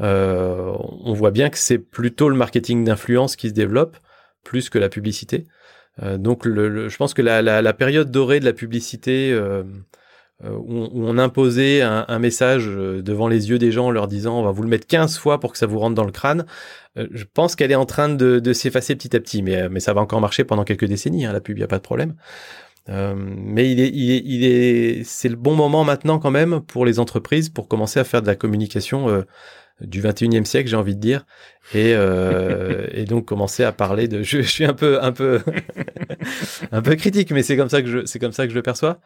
[0.00, 0.72] euh,
[1.04, 3.96] on voit bien que c'est plutôt le marketing d'influence qui se développe
[4.44, 5.46] plus que la publicité.
[6.16, 9.38] Donc, je pense que la, période dorée de la publicité,
[10.44, 14.40] euh, où, on imposait un, un, message devant les yeux des gens en leur disant
[14.40, 16.46] on va vous le mettre 15 fois pour que ça vous rentre dans le crâne,
[16.96, 19.92] je pense qu'elle est en train de, de s'effacer petit à petit, mais, mais ça
[19.94, 22.14] va encore marcher pendant quelques décennies, hein, la pub, il n'y a pas de problème.
[22.88, 26.60] Euh, mais il est, il est, il est, c'est le bon moment maintenant quand même
[26.60, 29.22] pour les entreprises pour commencer à faire de la communication euh,
[29.80, 31.24] du 21e siècle, j'ai envie de dire,
[31.74, 34.22] et, euh, et donc commencer à parler de.
[34.22, 35.40] Je, je suis un peu, un peu,
[36.72, 38.62] un peu critique, mais c'est comme ça que je, c'est comme ça que je le
[38.62, 39.00] perçois.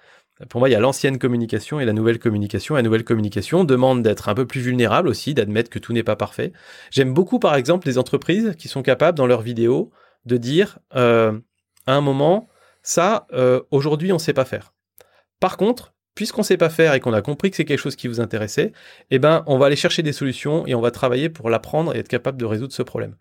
[0.49, 2.75] Pour moi, il y a l'ancienne communication et la nouvelle communication.
[2.75, 6.17] La nouvelle communication demande d'être un peu plus vulnérable aussi, d'admettre que tout n'est pas
[6.17, 6.53] parfait.
[6.91, 9.93] J'aime beaucoup, par exemple, les entreprises qui sont capables dans leurs vidéos
[10.27, 11.39] de dire euh,
[11.87, 12.49] à un moment
[12.83, 14.75] ça, euh, aujourd'hui, on ne sait pas faire.
[15.41, 18.09] Par contre, puisqu'on sait pas faire et qu'on a compris que c'est quelque chose qui
[18.09, 18.72] vous intéressait,
[19.11, 21.98] eh ben, on va aller chercher des solutions et on va travailler pour l'apprendre et
[21.98, 23.16] être capable de résoudre ce problème.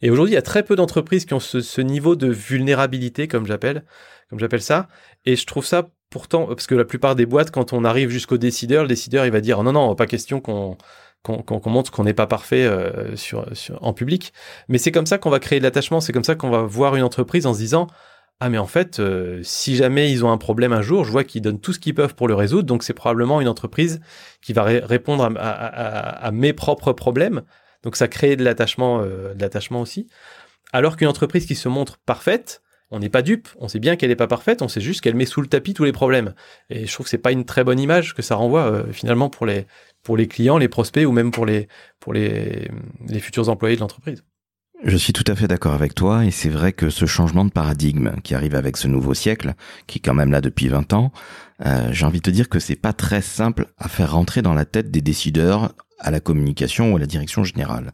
[0.00, 3.46] Et aujourd'hui, il y a très peu d'entreprises qui ont ce, niveau de vulnérabilité, comme
[3.46, 3.84] j'appelle,
[4.28, 4.88] comme j'appelle ça.
[5.24, 8.36] Et je trouve ça pourtant, parce que la plupart des boîtes, quand on arrive jusqu'au
[8.36, 10.76] décideur, le décideur, il va dire, non, non, pas question qu'on
[11.22, 13.14] qu'on montre qu'on n'est pas parfait euh,
[13.80, 14.32] en public.
[14.66, 16.96] Mais c'est comme ça qu'on va créer de l'attachement, c'est comme ça qu'on va voir
[16.96, 17.86] une entreprise en se disant,
[18.40, 21.22] ah mais en fait, euh, si jamais ils ont un problème un jour, je vois
[21.22, 24.00] qu'ils donnent tout ce qu'ils peuvent pour le résoudre, donc c'est probablement une entreprise
[24.40, 27.42] qui va répondre à, mes propres problèmes.
[27.84, 30.08] Donc ça crée de l'attachement, euh, de l'attachement aussi.
[30.72, 34.10] Alors qu'une entreprise qui se montre parfaite, on n'est pas dupe, on sait bien qu'elle
[34.10, 36.34] n'est pas parfaite, on sait juste qu'elle met sous le tapis tous les problèmes.
[36.68, 39.30] Et je trouve que c'est pas une très bonne image que ça renvoie euh, finalement
[39.30, 41.68] pour les clients, les prospects ou même pour les
[43.20, 44.24] futurs employés de l'entreprise.
[44.84, 47.52] Je suis tout à fait d'accord avec toi et c'est vrai que ce changement de
[47.52, 49.54] paradigme qui arrive avec ce nouveau siècle,
[49.86, 51.12] qui est quand même là depuis 20 ans,
[51.64, 54.54] euh, j'ai envie de te dire que c'est pas très simple à faire rentrer dans
[54.54, 57.92] la tête des décideurs à la communication ou à la direction générale.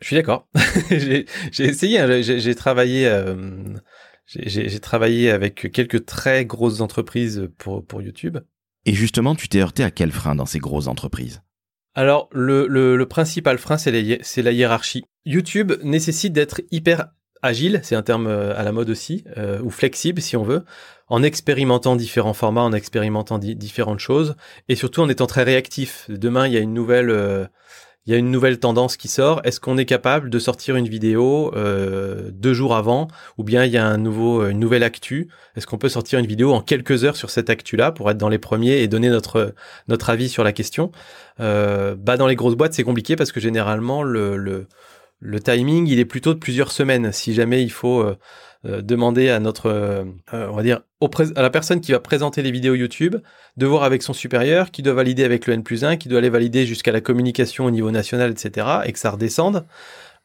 [0.00, 0.48] Je suis d'accord.
[0.90, 1.26] j'ai
[1.58, 3.74] essayé, hein, j'ai travaillé, euh,
[4.26, 8.38] j'ai travaillé avec quelques très grosses entreprises pour, pour YouTube.
[8.86, 11.42] Et justement, tu t'es heurté à quel frein dans ces grosses entreprises?
[11.94, 15.04] Alors, le, le, principal frein, c'est la hiérarchie.
[15.26, 17.08] YouTube nécessite d'être hyper
[17.42, 20.64] agile, c'est un terme euh, à la mode aussi, euh, ou flexible si on veut,
[21.08, 24.36] en expérimentant différents formats, en expérimentant différentes choses,
[24.68, 26.06] et surtout en étant très réactif.
[26.08, 27.46] Demain, il y a une nouvelle, euh,
[28.06, 29.40] il y a une nouvelle tendance qui sort.
[29.44, 33.06] Est-ce qu'on est capable de sortir une vidéo euh, deux jours avant,
[33.38, 35.28] ou bien il y a un nouveau, une nouvelle actu?
[35.56, 38.28] Est-ce qu'on peut sortir une vidéo en quelques heures sur cette actu-là pour être dans
[38.28, 39.54] les premiers et donner notre
[39.88, 40.90] notre avis sur la question?
[41.40, 44.66] Euh, Bah dans les grosses boîtes c'est compliqué parce que généralement le, le
[45.22, 47.12] le timing il est plutôt de plusieurs semaines.
[47.12, 48.18] Si jamais il faut euh,
[48.66, 50.80] euh, demander à notre, euh, on va dire,
[51.36, 53.16] à la personne qui va présenter les vidéos YouTube
[53.56, 56.18] de voir avec son supérieur, qui doit valider avec le N plus 1, qui doit
[56.18, 59.64] aller valider jusqu'à la communication au niveau national, etc., et que ça redescende.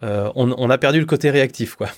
[0.01, 1.89] on, on, a perdu le côté réactif, quoi.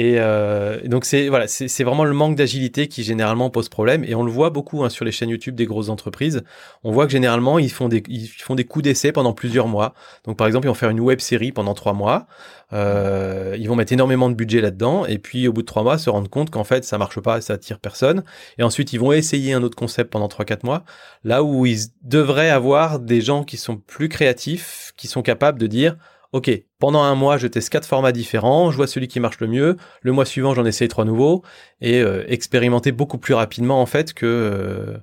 [0.00, 4.02] Et euh, donc c'est voilà, c'est vraiment le manque d'agilité qui généralement pose problème.
[4.04, 6.42] Et on le voit beaucoup hein, sur les chaînes YouTube des grosses entreprises.
[6.84, 9.92] On voit que généralement ils font des ils font des coups d'essai pendant plusieurs mois.
[10.24, 12.26] Donc par exemple ils vont faire une web série pendant trois mois.
[12.72, 15.04] Euh, ils vont mettre énormément de budget là-dedans.
[15.04, 17.42] Et puis au bout de trois mois se rendre compte qu'en fait ça marche pas,
[17.42, 18.24] ça attire personne.
[18.56, 20.82] Et ensuite ils vont essayer un autre concept pendant trois quatre mois.
[21.24, 25.66] Là où ils devraient avoir des gens qui sont plus créatifs, qui sont capables de
[25.66, 25.98] dire
[26.32, 29.48] OK, pendant un mois, je teste quatre formats différents, je vois celui qui marche le
[29.48, 29.76] mieux.
[30.02, 31.42] Le mois suivant, j'en essaye trois nouveaux
[31.80, 34.98] et euh, expérimenter beaucoup plus rapidement en fait que euh,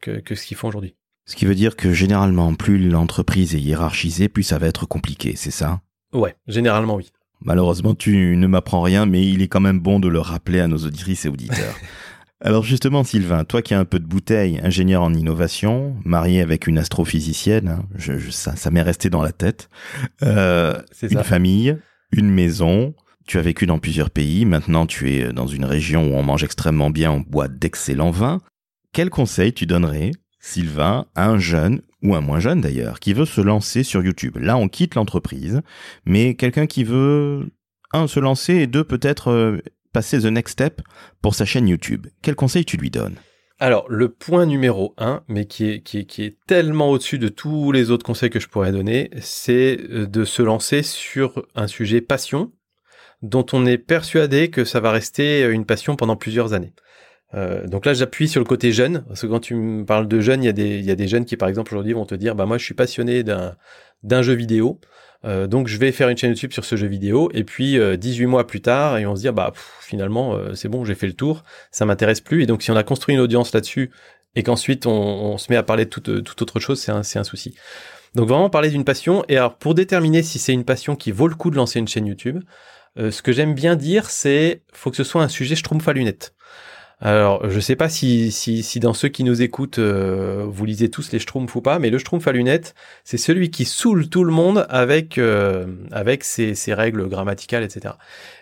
[0.00, 0.96] que, que, ce qu'ils font aujourd'hui.
[1.26, 5.34] Ce qui veut dire que généralement, plus l'entreprise est hiérarchisée, plus ça va être compliqué,
[5.36, 5.82] c'est ça?
[6.14, 7.10] Ouais, généralement oui.
[7.42, 10.68] Malheureusement, tu ne m'apprends rien, mais il est quand même bon de le rappeler à
[10.68, 11.74] nos auditrices et auditeurs.
[12.42, 16.66] Alors justement, Sylvain, toi qui as un peu de bouteille, ingénieur en innovation, marié avec
[16.66, 19.68] une astrophysicienne, hein, je, ça, ça m'est resté dans la tête.
[20.22, 21.76] Euh, une famille,
[22.12, 22.94] une maison.
[23.26, 24.46] Tu as vécu dans plusieurs pays.
[24.46, 28.40] Maintenant, tu es dans une région où on mange extrêmement bien, on boit d'excellents vins.
[28.92, 33.26] Quel conseil tu donnerais, Sylvain, à un jeune ou un moins jeune d'ailleurs, qui veut
[33.26, 34.38] se lancer sur YouTube?
[34.40, 35.60] Là, on quitte l'entreprise,
[36.06, 37.50] mais quelqu'un qui veut
[37.92, 39.58] un se lancer et deux peut-être euh,
[39.92, 40.82] passer the next step
[41.22, 42.06] pour sa chaîne YouTube.
[42.22, 43.16] Quel conseil tu lui donnes?
[43.58, 47.28] Alors, le point numéro un, mais qui est, qui est, qui est tellement au-dessus de
[47.28, 51.66] tous les autres conseils que je pourrais donner, c'est euh, de se lancer sur un
[51.66, 52.52] sujet passion.
[53.22, 56.72] dont on est persuadé que ça va rester une passion pendant plusieurs années.
[57.34, 60.20] Euh, donc là, j'appuie sur le côté jeune, parce que quand tu me parles de
[60.20, 62.58] jeunes, il y a des, jeunes qui, par exemple, aujourd'hui vont te dire, bah moi,
[62.58, 64.80] je suis passionné d'un jeu vidéo,
[65.24, 68.24] euh, donc je vais faire une chaîne YouTube sur ce jeu vidéo, et puis 18
[68.24, 71.06] euh, mois plus tard, ils vont se dire, bah finalement, euh, c'est bon, j'ai fait
[71.06, 73.90] le tour, ça m'intéresse plus, et donc si on a construit une audience là-dessus,
[74.34, 77.00] et qu'ensuite on, on, se met à parler de toute, toute autre chose, c'est un,
[77.00, 77.54] un souci.
[78.14, 81.28] Donc vraiment parler d'une passion, et alors pour déterminer si c'est une passion qui vaut
[81.28, 82.42] le coup de lancer une chaîne YouTube,
[82.96, 86.34] ce que j'aime bien dire, c'est faut que ce soit un sujet schtroumpf à lunettes.
[87.02, 90.90] Alors, je sais pas si, si, si dans ceux qui nous écoutent, euh, vous lisez
[90.90, 94.22] tous les Schtroumpfs ou pas, mais le Schtroumpf à lunettes, c'est celui qui saoule tout
[94.22, 97.94] le monde avec, euh, avec ses, ses, règles grammaticales, etc.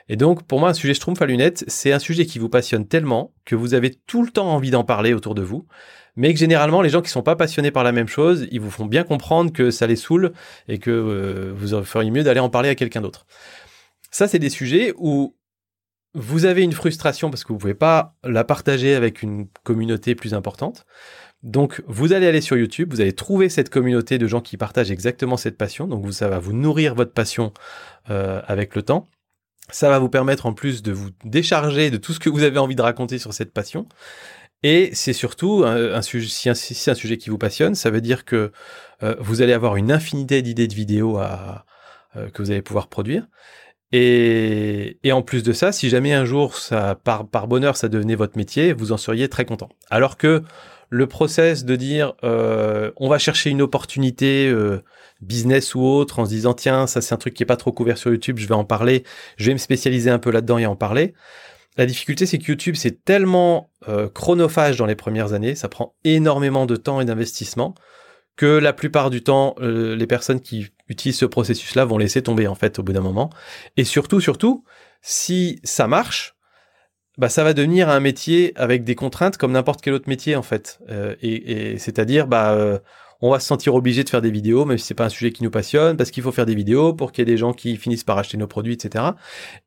[0.08, 2.88] Et donc, pour moi, un sujet Schtroumpf à lunettes, c'est un sujet qui vous passionne
[2.88, 5.68] tellement que vous avez tout le temps envie d'en parler autour de vous,
[6.16, 8.72] mais que généralement, les gens qui sont pas passionnés par la même chose, ils vous
[8.72, 10.32] font bien comprendre que ça les saoule
[10.66, 13.24] et que euh, vous feriez mieux d'aller en parler à quelqu'un d'autre.
[14.10, 15.36] Ça, c'est des sujets où
[16.18, 20.34] vous avez une frustration parce que vous pouvez pas la partager avec une communauté plus
[20.34, 20.84] importante.
[21.44, 24.90] Donc, vous allez aller sur YouTube, vous allez trouver cette communauté de gens qui partagent
[24.90, 25.86] exactement cette passion.
[25.86, 27.52] Donc, ça va vous nourrir votre passion
[28.10, 29.06] euh, avec le temps.
[29.70, 32.58] Ça va vous permettre en plus de vous décharger de tout ce que vous avez
[32.58, 33.86] envie de raconter sur cette passion.
[34.64, 38.50] Et c'est surtout un, sujet, qui vous passionne, ça veut dire que
[39.04, 43.28] euh, vous allez avoir une infinité d'idées de vidéos euh, que vous allez pouvoir produire.
[43.92, 47.88] Et, et, en plus de ça, si jamais un jour, ça, par, par bonheur, ça
[47.88, 49.70] devenait votre métier, vous en seriez très content.
[49.88, 50.42] Alors que
[50.90, 54.82] le process de dire, euh, on va chercher une opportunité euh,
[55.20, 57.72] business ou autre, en se disant, tiens, ça c'est un truc qui est pas trop
[57.72, 59.04] couvert sur YouTube, je vais en parler,
[59.36, 61.14] je vais me spécialiser un peu là-dedans et en parler.
[61.76, 65.94] La difficulté, c'est que YouTube, c'est tellement euh, chronophage dans les premières années, ça prend
[66.04, 67.74] énormément de temps et d'investissement
[68.38, 72.46] que la plupart du temps, euh, les personnes qui utilisent ce processus-là vont laisser tomber
[72.46, 73.30] en fait au bout d'un moment.
[73.76, 74.64] Et surtout, surtout,
[75.02, 76.36] si ça marche,
[77.18, 80.42] bah ça va devenir un métier avec des contraintes comme n'importe quel autre métier en
[80.42, 80.78] fait.
[80.88, 82.78] Euh, et, c'est-à-dire, bah, euh,
[83.20, 85.32] on va se sentir obligé de faire des vidéos, même si c'est pas un sujet
[85.32, 87.52] qui nous passionne, parce qu'il faut faire des vidéos pour qu'il y ait des gens
[87.52, 89.04] qui finissent par acheter nos produits, etc.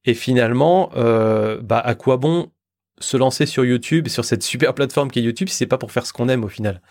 [0.05, 2.51] Et finalement, bah, à quoi bon
[2.99, 5.91] se lancer sur YouTube, sur cette super plateforme qui est YouTube, si c'est pas pour
[5.91, 6.81] faire ce qu'on aime au final?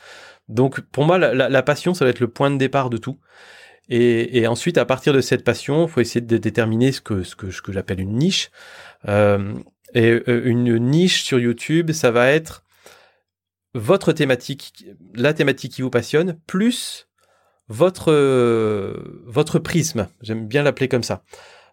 [0.51, 3.19] Donc pour moi, la, passion, ça va être le point de départ de tout.
[3.89, 8.01] Et, ensuite, à partir de cette passion, il faut essayer de déterminer ce que, j'appelle
[8.01, 8.51] une niche.
[9.09, 9.55] Euh,
[9.95, 12.65] et euh, une niche sur YouTube, ça va être
[13.75, 17.09] votre thématique, la thématique qui vous passionne, plus
[17.69, 18.13] votre,
[19.27, 20.09] votre prisme.
[20.21, 21.23] J'aime bien l'appeler comme ça.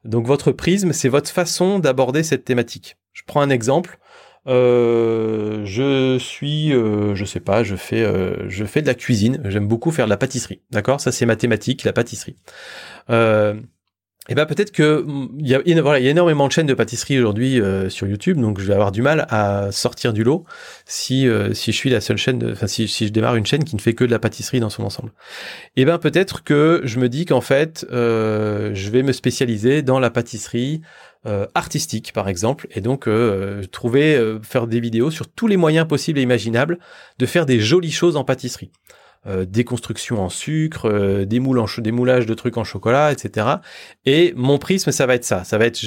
[0.03, 2.97] Donc votre prisme, c'est votre façon d'aborder cette thématique.
[3.13, 3.99] Je prends un exemple.
[4.47, 9.41] Euh, je suis, euh, je sais pas, je fais, euh, je fais de la cuisine.
[9.45, 10.61] J'aime beaucoup faire de la pâtisserie.
[10.71, 12.37] D'accord, ça c'est mathématique, la pâtisserie.
[13.09, 13.55] Euh,
[14.29, 15.05] et ben peut-être que
[15.37, 18.07] il y a, voilà, il y a énormément de chaînes de pâtisserie aujourd'hui euh, sur
[18.07, 20.43] YouTube, donc je vais avoir du mal à sortir du lot
[20.85, 23.77] si si je suis la seule chaîne, enfin si, si je démarre une chaîne qui
[23.77, 25.13] ne fait que de la pâtisserie dans son ensemble.
[25.77, 30.09] Et ben peut-être que je me dis qu'en fait je vais me spécialiser dans la
[30.09, 30.81] pâtisserie
[31.25, 35.57] euh, artistique par exemple et donc euh, trouver euh, faire des vidéos sur tous les
[35.57, 36.77] moyens possibles et imaginables
[37.17, 38.71] de faire des jolies choses en pâtisserie.
[39.25, 43.45] Des constructions en sucre des moules en des moulages de trucs en chocolat etc
[44.05, 45.43] et mon prisme ça va être ça.
[45.43, 45.77] Ça va être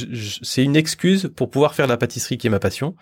[0.42, 2.96] c'est une excuse pour pouvoir faire la pâtisserie qui est ma passion.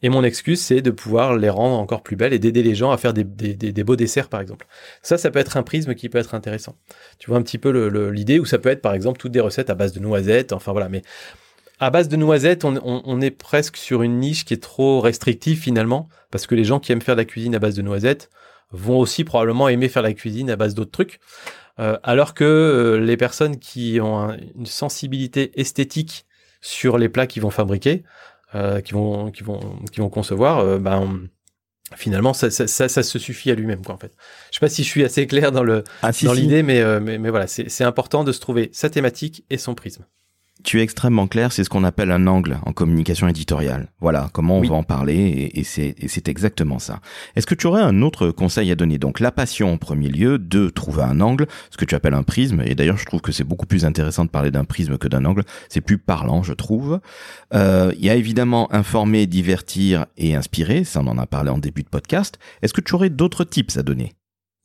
[0.00, 2.90] Et mon excuse c'est de pouvoir les rendre encore plus belles et d'aider les gens
[2.90, 4.66] à faire des, des, des, beaux desserts par exemple.
[5.02, 6.76] Ça ça peut être un prisme qui peut être intéressant.
[7.18, 9.68] Tu vois un petit peu l'idée ou ça peut être par exemple toutes des recettes
[9.68, 10.88] à base de noisettes enfin voilà.
[10.88, 11.02] Mais
[11.82, 16.08] à base de noisettes, on, est presque sur une niche qui est trop restrictive finalement,
[16.30, 18.30] parce que les gens qui aiment faire de la cuisine à base de noisettes
[18.70, 21.18] vont aussi probablement aimer faire la cuisine à base d'autres trucs.
[21.80, 26.24] Euh, alors que euh, les personnes qui ont une sensibilité esthétique
[26.60, 28.04] sur les plats qu'ils vont fabriquer,
[28.54, 31.22] euh, qui vont qui vont qui vont concevoir, ben
[31.96, 34.14] finalement ça, ça, ça, se suffit à lui-même quoi en fait.
[34.52, 37.18] Je sais pas si je suis assez clair dans le ah, dans l'idée, mais, mais,
[37.18, 40.04] mais voilà, c'est important de se trouver sa thématique et son prisme
[40.62, 43.88] tu es extrêmement clair, c'est ce qu'on appelle un angle en communication éditoriale.
[44.00, 47.00] Voilà, comment on va en parler, et, c'est exactement ça.
[47.36, 48.98] Est-ce que tu aurais un autre conseil à donner?
[48.98, 52.22] Donc la passion en premier lieu, de trouver un angle, ce que tu appelles un
[52.22, 55.08] prisme, et d'ailleurs je trouve que c'est beaucoup plus intéressant de parler d'un prisme que
[55.08, 57.00] d'un angle, c'est plus parlant je trouve.
[57.54, 61.58] Euh, il y a évidemment informer, divertir et inspirer, ça on en a parlé en
[61.58, 62.38] début de podcast.
[62.62, 64.12] Est-ce que tu aurais d'autres tips à donner?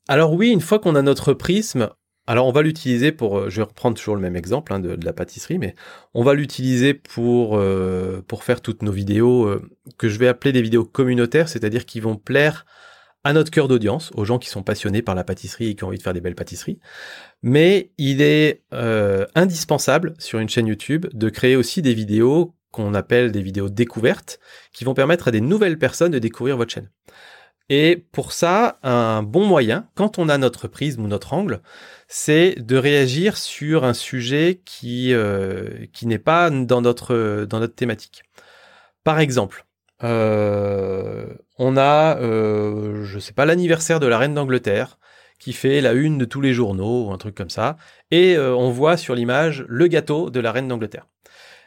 [0.08, 1.90] Alors oui, une fois qu'on a notre prisme,
[2.28, 4.98] alors on va l'utiliser pour, euh, je vais reprendre toujours le même exemple hein, de,
[5.04, 5.76] la pâtisserie, mais
[6.13, 9.62] on va l'utiliser pour euh, pour faire toutes nos vidéos euh,
[9.98, 12.66] que je vais appeler des vidéos communautaires, c'est-à-dire qui vont plaire
[13.24, 15.88] à notre cœur d'audience, aux gens qui sont passionnés par la pâtisserie et qui ont
[15.88, 16.80] envie de faire des belles pâtisseries.
[17.42, 18.63] Mais il est
[19.36, 24.40] indispensable sur une chaîne YouTube de créer aussi des vidéos qu'on appelle des vidéos découvertes,
[24.72, 26.90] qui vont permettre à des nouvelles personnes de découvrir votre chaîne.
[27.69, 31.62] Et pour ça, un bon moyen, quand on a notre prisme ou notre angle,
[32.08, 37.75] c'est de réagir sur un sujet qui, euh, qui n'est pas dans notre, dans notre
[37.75, 38.23] thématique.
[39.03, 39.65] Par exemple,
[40.03, 41.27] euh,
[41.58, 44.99] on a, euh, je sais pas, l'anniversaire de la reine d'Angleterre
[45.39, 47.77] qui fait la une de tous les journaux ou un truc comme ça,
[48.10, 51.08] et euh, on voit sur l'image le gâteau de la reine d'Angleterre.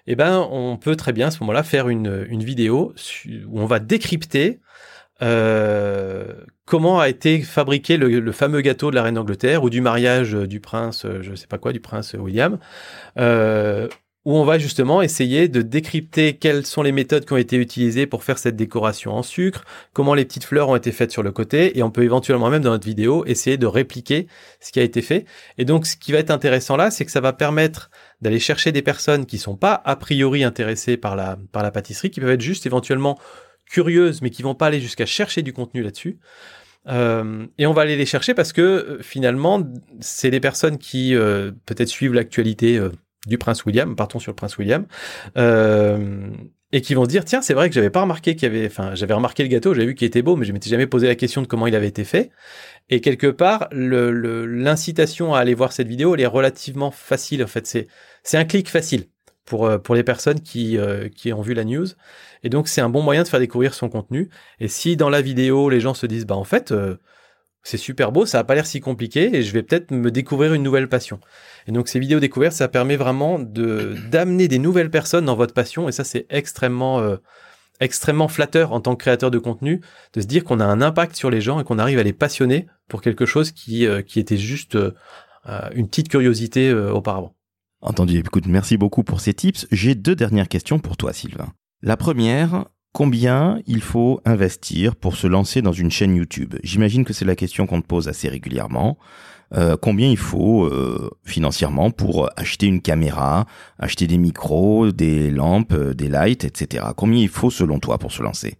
[0.06, 2.94] Eh ben, on peut très bien à ce moment-là faire une, une vidéo
[3.46, 4.60] où on va décrypter
[5.22, 6.24] euh,
[6.64, 10.32] comment a été fabriqué le, le, fameux gâteau de la reine d'Angleterre ou du mariage
[10.32, 12.58] du prince, je sais pas quoi, du prince William,
[13.18, 13.88] euh,
[14.24, 18.06] où on va justement essayer de décrypter quelles sont les méthodes qui ont été utilisées
[18.06, 21.32] pour faire cette décoration en sucre, comment les petites fleurs ont été faites sur le
[21.32, 24.26] côté, et on peut éventuellement même dans notre vidéo essayer de répliquer
[24.60, 25.24] ce qui a été fait.
[25.56, 28.72] Et donc ce qui va être intéressant là, c'est que ça va permettre d'aller chercher
[28.72, 32.30] des personnes qui sont pas a priori intéressées par la, par la pâtisserie, qui peuvent
[32.30, 33.18] être juste éventuellement
[33.70, 36.18] curieuses, mais qui vont pas aller jusqu'à chercher du contenu là-dessus.
[36.88, 39.62] Euh, et on va aller les chercher parce que euh, finalement,
[40.00, 42.80] c'est des personnes qui euh, peut-être suivent l'actualité
[43.26, 44.86] du prince William, partons sur le prince William,
[46.72, 48.94] et qui vont se dire tiens c'est vrai que j'avais pas remarqué qu'il avait, enfin
[48.94, 51.16] j'avais remarqué le gâteau, j'avais vu qu'il était beau, mais je m'étais jamais posé la
[51.16, 52.30] question de comment il avait été fait.
[52.88, 57.66] Et quelque part l'incitation à aller voir cette vidéo elle est relativement facile en fait,
[58.22, 59.06] c'est un clic facile
[59.50, 61.88] pour euh, pour les personnes qui euh, qui ont vu la news.
[62.44, 64.30] Et donc c'est un bon moyen de faire découvrir son contenu.
[64.60, 66.96] Et si dans la vidéo les gens se disent bah en fait euh,
[67.62, 70.54] c'est super beau, ça a pas l'air si compliqué et je vais peut-être me découvrir
[70.54, 71.20] une nouvelle passion.
[71.66, 75.52] Et donc ces vidéos découvertes, ça permet vraiment de d'amener des nouvelles personnes dans votre
[75.52, 77.16] passion et ça c'est extrêmement euh,
[77.80, 79.80] extrêmement flatteur en tant que créateur de contenu
[80.12, 82.12] de se dire qu'on a un impact sur les gens et qu'on arrive à les
[82.12, 87.34] passionner pour quelque chose qui euh, qui était juste euh, une petite curiosité euh, auparavant.
[87.82, 89.66] Entendu, écoute, merci beaucoup pour ces tips.
[89.70, 91.52] J'ai deux dernières questions pour toi Sylvain.
[91.82, 96.56] La première, Combien il faut investir pour se lancer dans une chaîne YouTube?
[96.64, 98.98] J'imagine que c'est la question qu'on te pose assez régulièrement.
[99.54, 103.46] Euh, combien il faut euh, financièrement pour acheter une caméra,
[103.78, 106.86] acheter des micros, des lampes, euh, des lights, etc.
[106.96, 108.58] Combien il faut selon toi pour se lancer?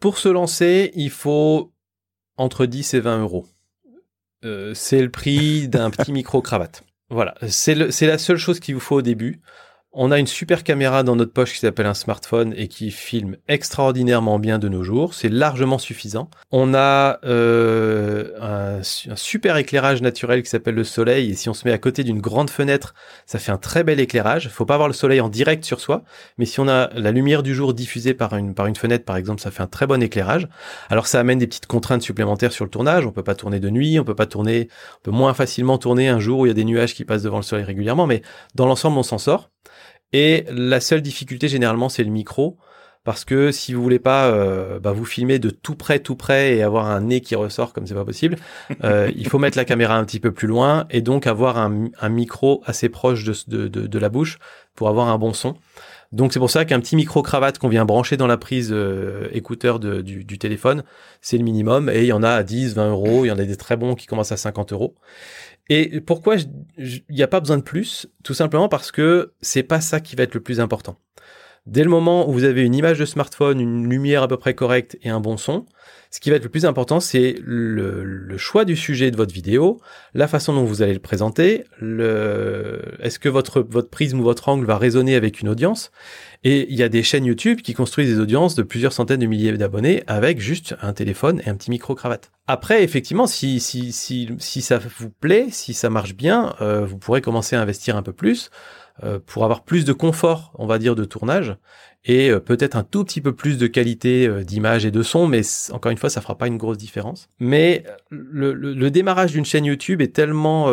[0.00, 1.72] Pour se lancer, il faut
[2.36, 3.46] entre 10 et 20 euros.
[4.44, 6.84] Euh, c'est le prix d'un petit micro cravate.
[7.12, 9.42] Voilà, c'est la seule chose qu'il vous faut au début.
[9.94, 13.36] On a une super caméra dans notre poche qui s'appelle un smartphone et qui filme
[13.46, 15.12] extraordinairement bien de nos jours.
[15.12, 16.30] C'est largement suffisant.
[16.50, 21.68] On a euh, un, super éclairage naturel qui s'appelle le soleil et si on se
[21.68, 22.94] met à côté d'une grande fenêtre,
[23.26, 24.48] ça fait un très bel éclairage.
[24.48, 26.04] Faut pas avoir le soleil en direct sur soi,
[26.38, 29.18] mais si on a la lumière du jour diffusée par une par une fenêtre par
[29.18, 30.48] exemple, ça fait un très bon éclairage.
[30.88, 33.04] Alors ça amène des petites contraintes supplémentaires sur le tournage.
[33.04, 34.68] On peut pas tourner de nuit, on peut pas tourner,
[35.00, 37.24] on peut moins facilement tourner un jour où il y a des nuages qui passent
[37.24, 38.22] devant le soleil régulièrement, mais
[38.54, 39.51] dans l'ensemble on s'en sort.
[40.12, 42.58] Et la seule difficulté généralement c'est le micro
[43.04, 46.56] parce que si vous voulez pas euh, bah, vous filmer de tout près tout près
[46.56, 48.36] et avoir un nez qui ressort comme c'est pas possible,
[48.84, 51.86] euh, il faut mettre la caméra un petit peu plus loin et donc avoir un,
[52.00, 54.38] un micro assez proche de, de, de, de, la bouche
[54.74, 55.56] pour avoir un bon son.
[56.12, 59.28] Donc c'est pour ça qu'un petit micro cravate qu'on vient brancher dans la prise euh,
[59.32, 60.84] écouteur de, du, du, téléphone,
[61.22, 63.38] c'est le minimum et il y en a à 10, 20 euros, il y en
[63.38, 64.94] a des très bons qui commencent à 50 euros.
[65.74, 66.36] Et pourquoi
[66.76, 68.06] il n'y a pas besoin de plus?
[68.22, 70.98] Tout simplement parce que c'est pas ça qui va être le plus important.
[71.66, 74.52] Dès le moment où vous avez une image de smartphone, une lumière à peu près
[74.52, 75.64] correcte et un bon son,
[76.10, 79.80] ce qui va être le plus important, c'est le, choix du sujet de votre vidéo,
[80.12, 84.48] la façon dont vous allez le présenter, le, est-ce que votre, votre prisme ou votre
[84.48, 85.92] angle va résonner avec une audience
[86.44, 89.26] et il y a des chaînes YouTube qui construisent des audiences de plusieurs centaines de
[89.26, 92.32] milliers d'abonnés avec juste un téléphone et un petit micro-cravate.
[92.48, 96.98] Après, effectivement, si, si, si, si ça vous plaît, si ça marche bien, euh, vous
[96.98, 98.50] pourrez commencer à investir un peu plus
[99.26, 101.56] pour avoir plus de confort, on va dire, de tournage
[102.04, 105.28] et euh, peut-être un tout petit peu plus de qualité euh, d'image et de son,
[105.28, 107.28] mais encore une fois, ça fera pas une grosse différence.
[107.38, 110.66] Mais le, démarrage d'une chaîne YouTube est tellement,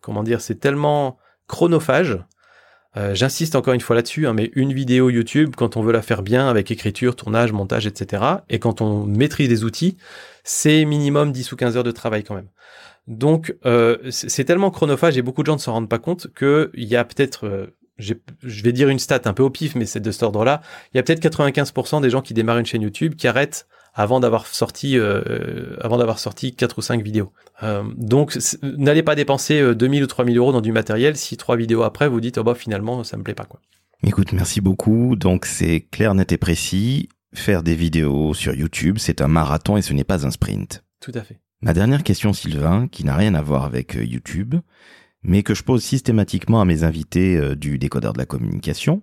[0.00, 2.18] comment dire, c'est tellement chronophage
[2.96, 6.02] euh, J'insiste encore une fois là-dessus, hein, mais une vidéo YouTube, quand on veut la
[6.02, 9.98] faire bien avec écriture, tournage, montage, etc., et quand on maîtrise des outils,
[10.42, 12.48] c'est minimum 10 ou 15 heures de travail quand même.
[13.08, 16.70] Donc euh, c'est tellement chronophage et beaucoup de gens ne s'en rendent pas compte qu'il
[16.84, 17.66] y a peut-être, euh,
[17.98, 20.60] je vais dire une stat un peu au pif, mais c'est de cet ordre-là,
[20.92, 24.20] il y a peut-être 95% des gens qui démarrent une chaîne YouTube qui arrêtent avant
[24.20, 27.32] d'avoir sorti euh, avant d'avoir sorti quatre ou cinq vidéos.
[27.62, 31.56] Euh, donc n'allez pas dépenser 2000 euh, ou 3000 euros dans du matériel si trois
[31.56, 33.60] vidéos après vous dites oh bah finalement ça me plaît pas quoi.
[34.04, 35.16] Écoute, merci beaucoup.
[35.16, 37.08] Donc c'est clair, net et précis.
[37.34, 40.84] faire des vidéos sur YouTube, c'est un marathon et ce n'est pas un sprint.
[41.00, 41.40] Tout à fait.
[41.60, 44.54] Ma dernière question, Sylvain, qui n'a rien à voir avec euh, YouTube,
[45.22, 49.02] mais que je pose systématiquement à mes invités euh, du décodeur de la communication.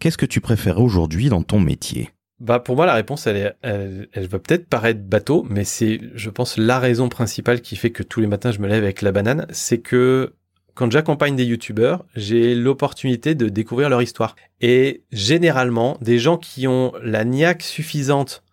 [0.00, 2.10] Qu'est-ce que tu préfères aujourd'hui dans ton métier?
[2.38, 6.78] Bah pour moi la réponse elle, va peut-être paraître bateau mais c'est je pense la
[6.78, 9.78] raison principale qui fait que tous les matins je me lève avec la banane c'est
[9.78, 10.34] que
[10.74, 14.36] quand j'accompagne des youtubeurs, j'ai l'opportunité de découvrir leur histoire.
[14.60, 18.44] Et généralement, des gens qui ont la niaque suffisante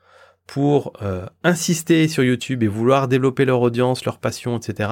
[0.48, 4.90] pour euh, insister sur YouTube et vouloir développer leur audience, leur passion, etc.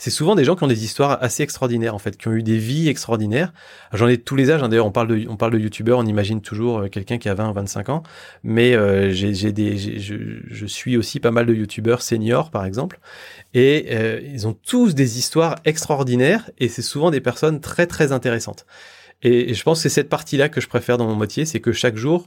[0.00, 2.42] C'est souvent des gens qui ont des histoires assez extraordinaires en fait, qui ont eu
[2.42, 3.52] des vies extraordinaires.
[3.92, 4.62] J'en ai de tous les âges.
[4.62, 4.70] Hein.
[4.70, 7.34] D'ailleurs, on parle de on parle de youtubeurs, on imagine toujours euh, quelqu'un qui a
[7.34, 8.02] 20 ou 25 ans,
[8.42, 10.14] mais euh, j'ai des je,
[10.46, 12.98] je, suis aussi pas mal de youtubeurs seniors par exemple,
[13.52, 18.10] et euh, ils ont tous des histoires extraordinaires et c'est souvent des personnes très très
[18.10, 18.64] intéressantes.
[19.22, 21.60] Et, et je pense que c'est cette partie-là que je préfère dans mon métier, c'est
[21.60, 22.26] que chaque jour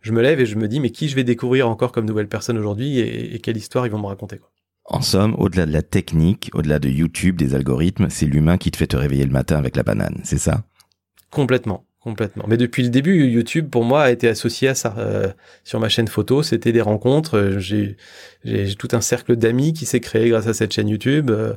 [0.00, 2.28] je me lève et je me dis mais qui je vais découvrir encore comme nouvelle
[2.28, 4.50] personne aujourd'hui et, quelle histoire ils vont me raconter quoi.
[4.86, 8.76] En somme, au-delà de la technique, au-delà de YouTube, des algorithmes, c'est l'humain qui te
[8.76, 10.64] fait te réveiller le matin avec la banane, c'est ça?
[11.30, 12.44] Complètement, complètement.
[12.48, 14.94] Mais depuis le début, YouTube pour moi a été associé à ça.
[14.98, 15.32] Euh,
[15.64, 17.56] sur ma chaîne photo, c'était des rencontres.
[17.56, 17.96] J'ai
[18.78, 21.30] tout un cercle d'amis qui s'est créé grâce à cette chaîne YouTube.
[21.30, 21.54] Euh,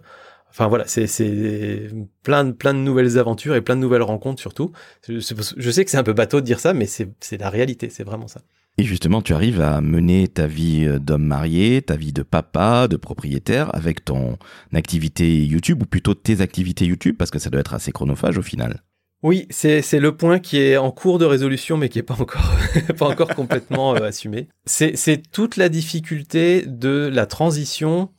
[0.49, 1.89] Enfin voilà, c'est
[2.23, 4.71] plein de plein de nouvelles aventures et plein de nouvelles rencontres surtout.
[5.07, 8.03] Je, sais que c'est un peu bateau de dire ça, mais c'est la réalité, c'est
[8.03, 8.41] vraiment ça.
[8.79, 12.87] Et justement, tu arrives à mener ta vie euh, d'homme marié, ta vie de papa,
[12.87, 14.37] de propriétaire avec ton
[14.71, 18.43] activité YouTube ou plutôt tes activités YouTube parce que ça doit être assez chronophage au
[18.43, 18.83] final.
[19.23, 22.53] Oui, c'est le point qui est en cours de résolution mais qui est pas encore
[22.99, 24.47] pas encore complètement euh, assumé.
[24.65, 28.11] C'est toute la difficulté de la transition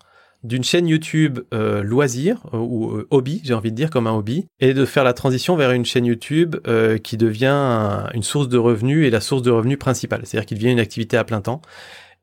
[0.45, 4.13] d'une chaîne YouTube euh, loisir euh, ou euh, hobby, j'ai envie de dire comme un
[4.13, 6.57] hobby, et de faire la transition vers une chaîne YouTube
[7.03, 10.73] qui devient une source de revenus et la source de revenus principale, c'est-à-dire qu'il devient
[10.73, 11.61] une activité à plein temps.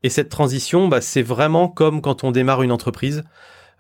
[0.04, 3.24] Et cette transition, bah, c'est vraiment comme quand on démarre une entreprise.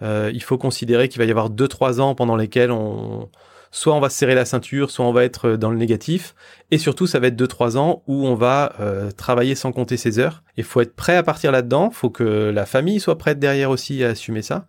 [0.02, 3.30] il faut considérer qu'il va y avoir deux trois ans pendant lesquels on
[3.76, 6.34] soit on va se serrer la ceinture, soit on va être dans le négatif.
[6.72, 10.18] Et surtout, ça va être 2-3 ans où on va euh, travailler sans compter ses
[10.18, 10.44] heures.
[10.56, 11.92] Il faut être prêt à partir là-dedans.
[11.92, 12.24] Faut que
[12.56, 14.68] la famille soit prête derrière aussi à assumer ça.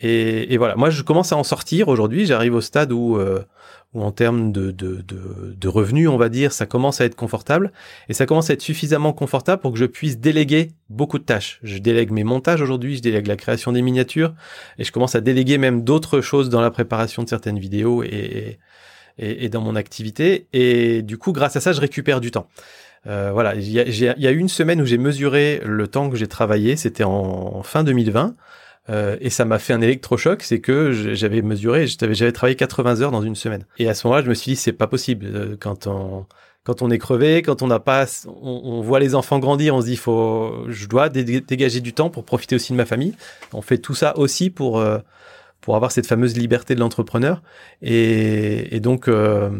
[0.00, 2.24] Et, voilà, moi je commence à en sortir aujourd'hui.
[2.24, 3.44] J'arrive au stade où, euh,
[3.94, 7.72] où en termes de, de, revenus, on va dire, ça commence à être confortable.
[8.08, 11.58] Et ça commence à être suffisamment confortable pour que je puisse déléguer beaucoup de tâches.
[11.62, 14.34] Je délègue mes montages aujourd'hui, je délègue la création des miniatures,
[14.78, 18.58] et je commence à déléguer même d'autres choses dans la préparation de certaines vidéos et,
[19.18, 20.48] et, et dans mon activité.
[20.52, 22.48] Et du coup, grâce à ça, je récupère du temps.
[23.06, 26.16] Euh, voilà, il y a, y a une semaine où j'ai mesuré le temps que
[26.16, 28.34] j'ai travaillé, c'était en fin 2020.
[28.90, 33.10] Euh, et ça m'a fait un électrochoc, c'est que j'avais mesuré, j'avais travaillé 80 heures
[33.10, 33.66] dans une semaine.
[33.78, 35.26] Et à ce moment-là, je me suis dit, c'est pas possible.
[35.26, 36.26] Euh, quand on,
[36.64, 39.86] quand on est crevé, quand on n'a pas, on, voit les enfants grandir, on se
[39.86, 43.14] dit, faut, je dois dégager du temps pour profiter aussi de ma famille.
[43.52, 44.98] On fait tout ça aussi pour, euh,
[45.68, 47.42] pour avoir cette fameuse liberté de l'entrepreneur.
[47.82, 49.50] Et, donc, euh,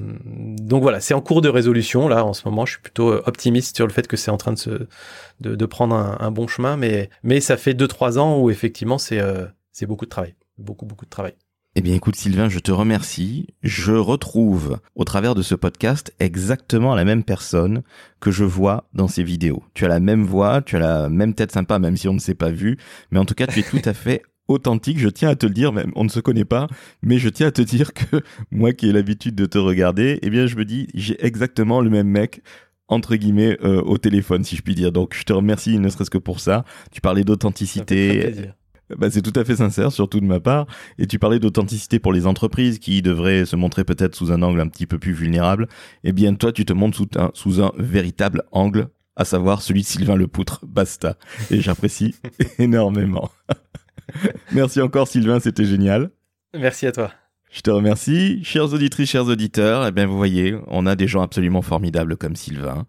[0.59, 2.64] donc voilà, c'est en cours de résolution là en ce moment.
[2.64, 5.94] Je suis plutôt euh, optimiste sur le fait que c'est en train de se prendre
[5.94, 9.84] un, bon chemin, mais mais ça fait deux trois ans où effectivement c'est euh, c'est
[9.84, 11.34] beaucoup de travail, beaucoup beaucoup de travail.
[11.74, 13.48] Eh bien écoute Sylvain, je te remercie.
[13.62, 17.82] Je retrouve au travers de ce podcast exactement la même personne
[18.18, 19.62] que je vois dans ces vidéos.
[19.74, 22.18] Tu as la même voix, tu as la même tête sympa même si on ne
[22.18, 22.78] s'est pas vu,
[23.11, 24.99] mais en tout cas tu es tout à fait authentique.
[24.99, 26.66] Je tiens à te le dire, même on ne se connaît pas,
[27.03, 30.30] mais je tiens à te dire que moi qui ai l'habitude de te regarder, eh
[30.30, 32.42] bien je me dis j'ai exactement le même mec
[32.88, 34.90] entre guillemets euh, au téléphone si je puis dire.
[34.90, 36.64] Donc je te remercie ne serait-ce que pour ça.
[36.90, 38.51] Tu parlais d'authenticité.
[38.96, 40.66] Bah, c'est tout à fait sincère, surtout de ma part.
[40.99, 44.61] Et tu parlais d'authenticité pour les entreprises qui devraient se montrer peut-être sous un angle
[44.61, 45.68] un petit peu plus vulnérable.
[46.05, 49.82] Eh bien, toi, tu te montres sous un, sous un véritable angle, à savoir celui
[49.82, 50.64] de Sylvain Lepoutre.
[50.66, 51.16] Basta.
[51.51, 52.14] Et j'apprécie
[52.59, 53.30] énormément.
[54.52, 56.10] Merci encore Sylvain, c'était génial.
[56.54, 57.10] Merci à toi.
[57.50, 58.44] Je te remercie.
[58.44, 62.36] Chers auditrices, chers auditeurs, eh bien, vous voyez, on a des gens absolument formidables comme
[62.36, 62.86] Sylvain.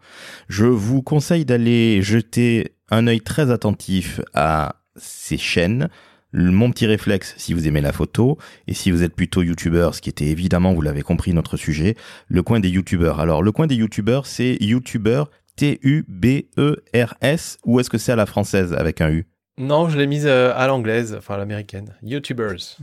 [0.50, 5.90] Je vous conseille d'aller jeter un œil très attentif à ces chaînes.
[6.34, 10.02] Mon petit réflexe, si vous aimez la photo, et si vous êtes plutôt youtubeur, ce
[10.02, 11.96] qui était évidemment, vous l'avez compris, notre sujet,
[12.28, 13.20] le coin des youtubeurs.
[13.20, 18.74] Alors, le coin des youtubeurs, c'est youtubeur T-U-B-E-R-S, ou est-ce que c'est à la française
[18.74, 19.28] avec un U?
[19.60, 21.94] Non, je l'ai mise euh, à l'anglaise, enfin à l'américaine.
[22.02, 22.78] YouTubers.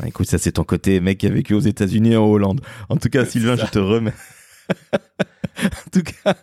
[0.00, 2.62] Ah, écoute, ça c'est ton côté mec qui a vécu aux États-Unis et en Hollande.
[2.88, 4.18] En tout cas, Sylvain, je te remercie.
[5.64, 6.34] en tout cas,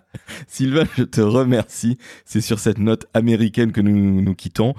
[0.47, 1.97] Sylvain, je te remercie.
[2.25, 4.75] C'est sur cette note américaine que nous nous quittons.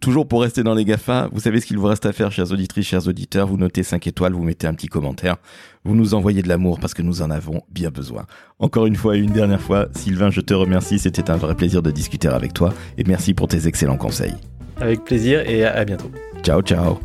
[0.00, 2.50] Toujours pour rester dans les GAFA, vous savez ce qu'il vous reste à faire, chers
[2.50, 3.46] auditrices, chers auditeurs.
[3.46, 5.36] Vous notez 5 étoiles, vous mettez un petit commentaire.
[5.84, 8.26] Vous nous envoyez de l'amour parce que nous en avons bien besoin.
[8.58, 10.98] Encore une fois et une dernière fois, Sylvain, je te remercie.
[10.98, 14.34] C'était un vrai plaisir de discuter avec toi et merci pour tes excellents conseils.
[14.80, 16.10] Avec plaisir et à bientôt.
[16.42, 16.98] Ciao, ciao.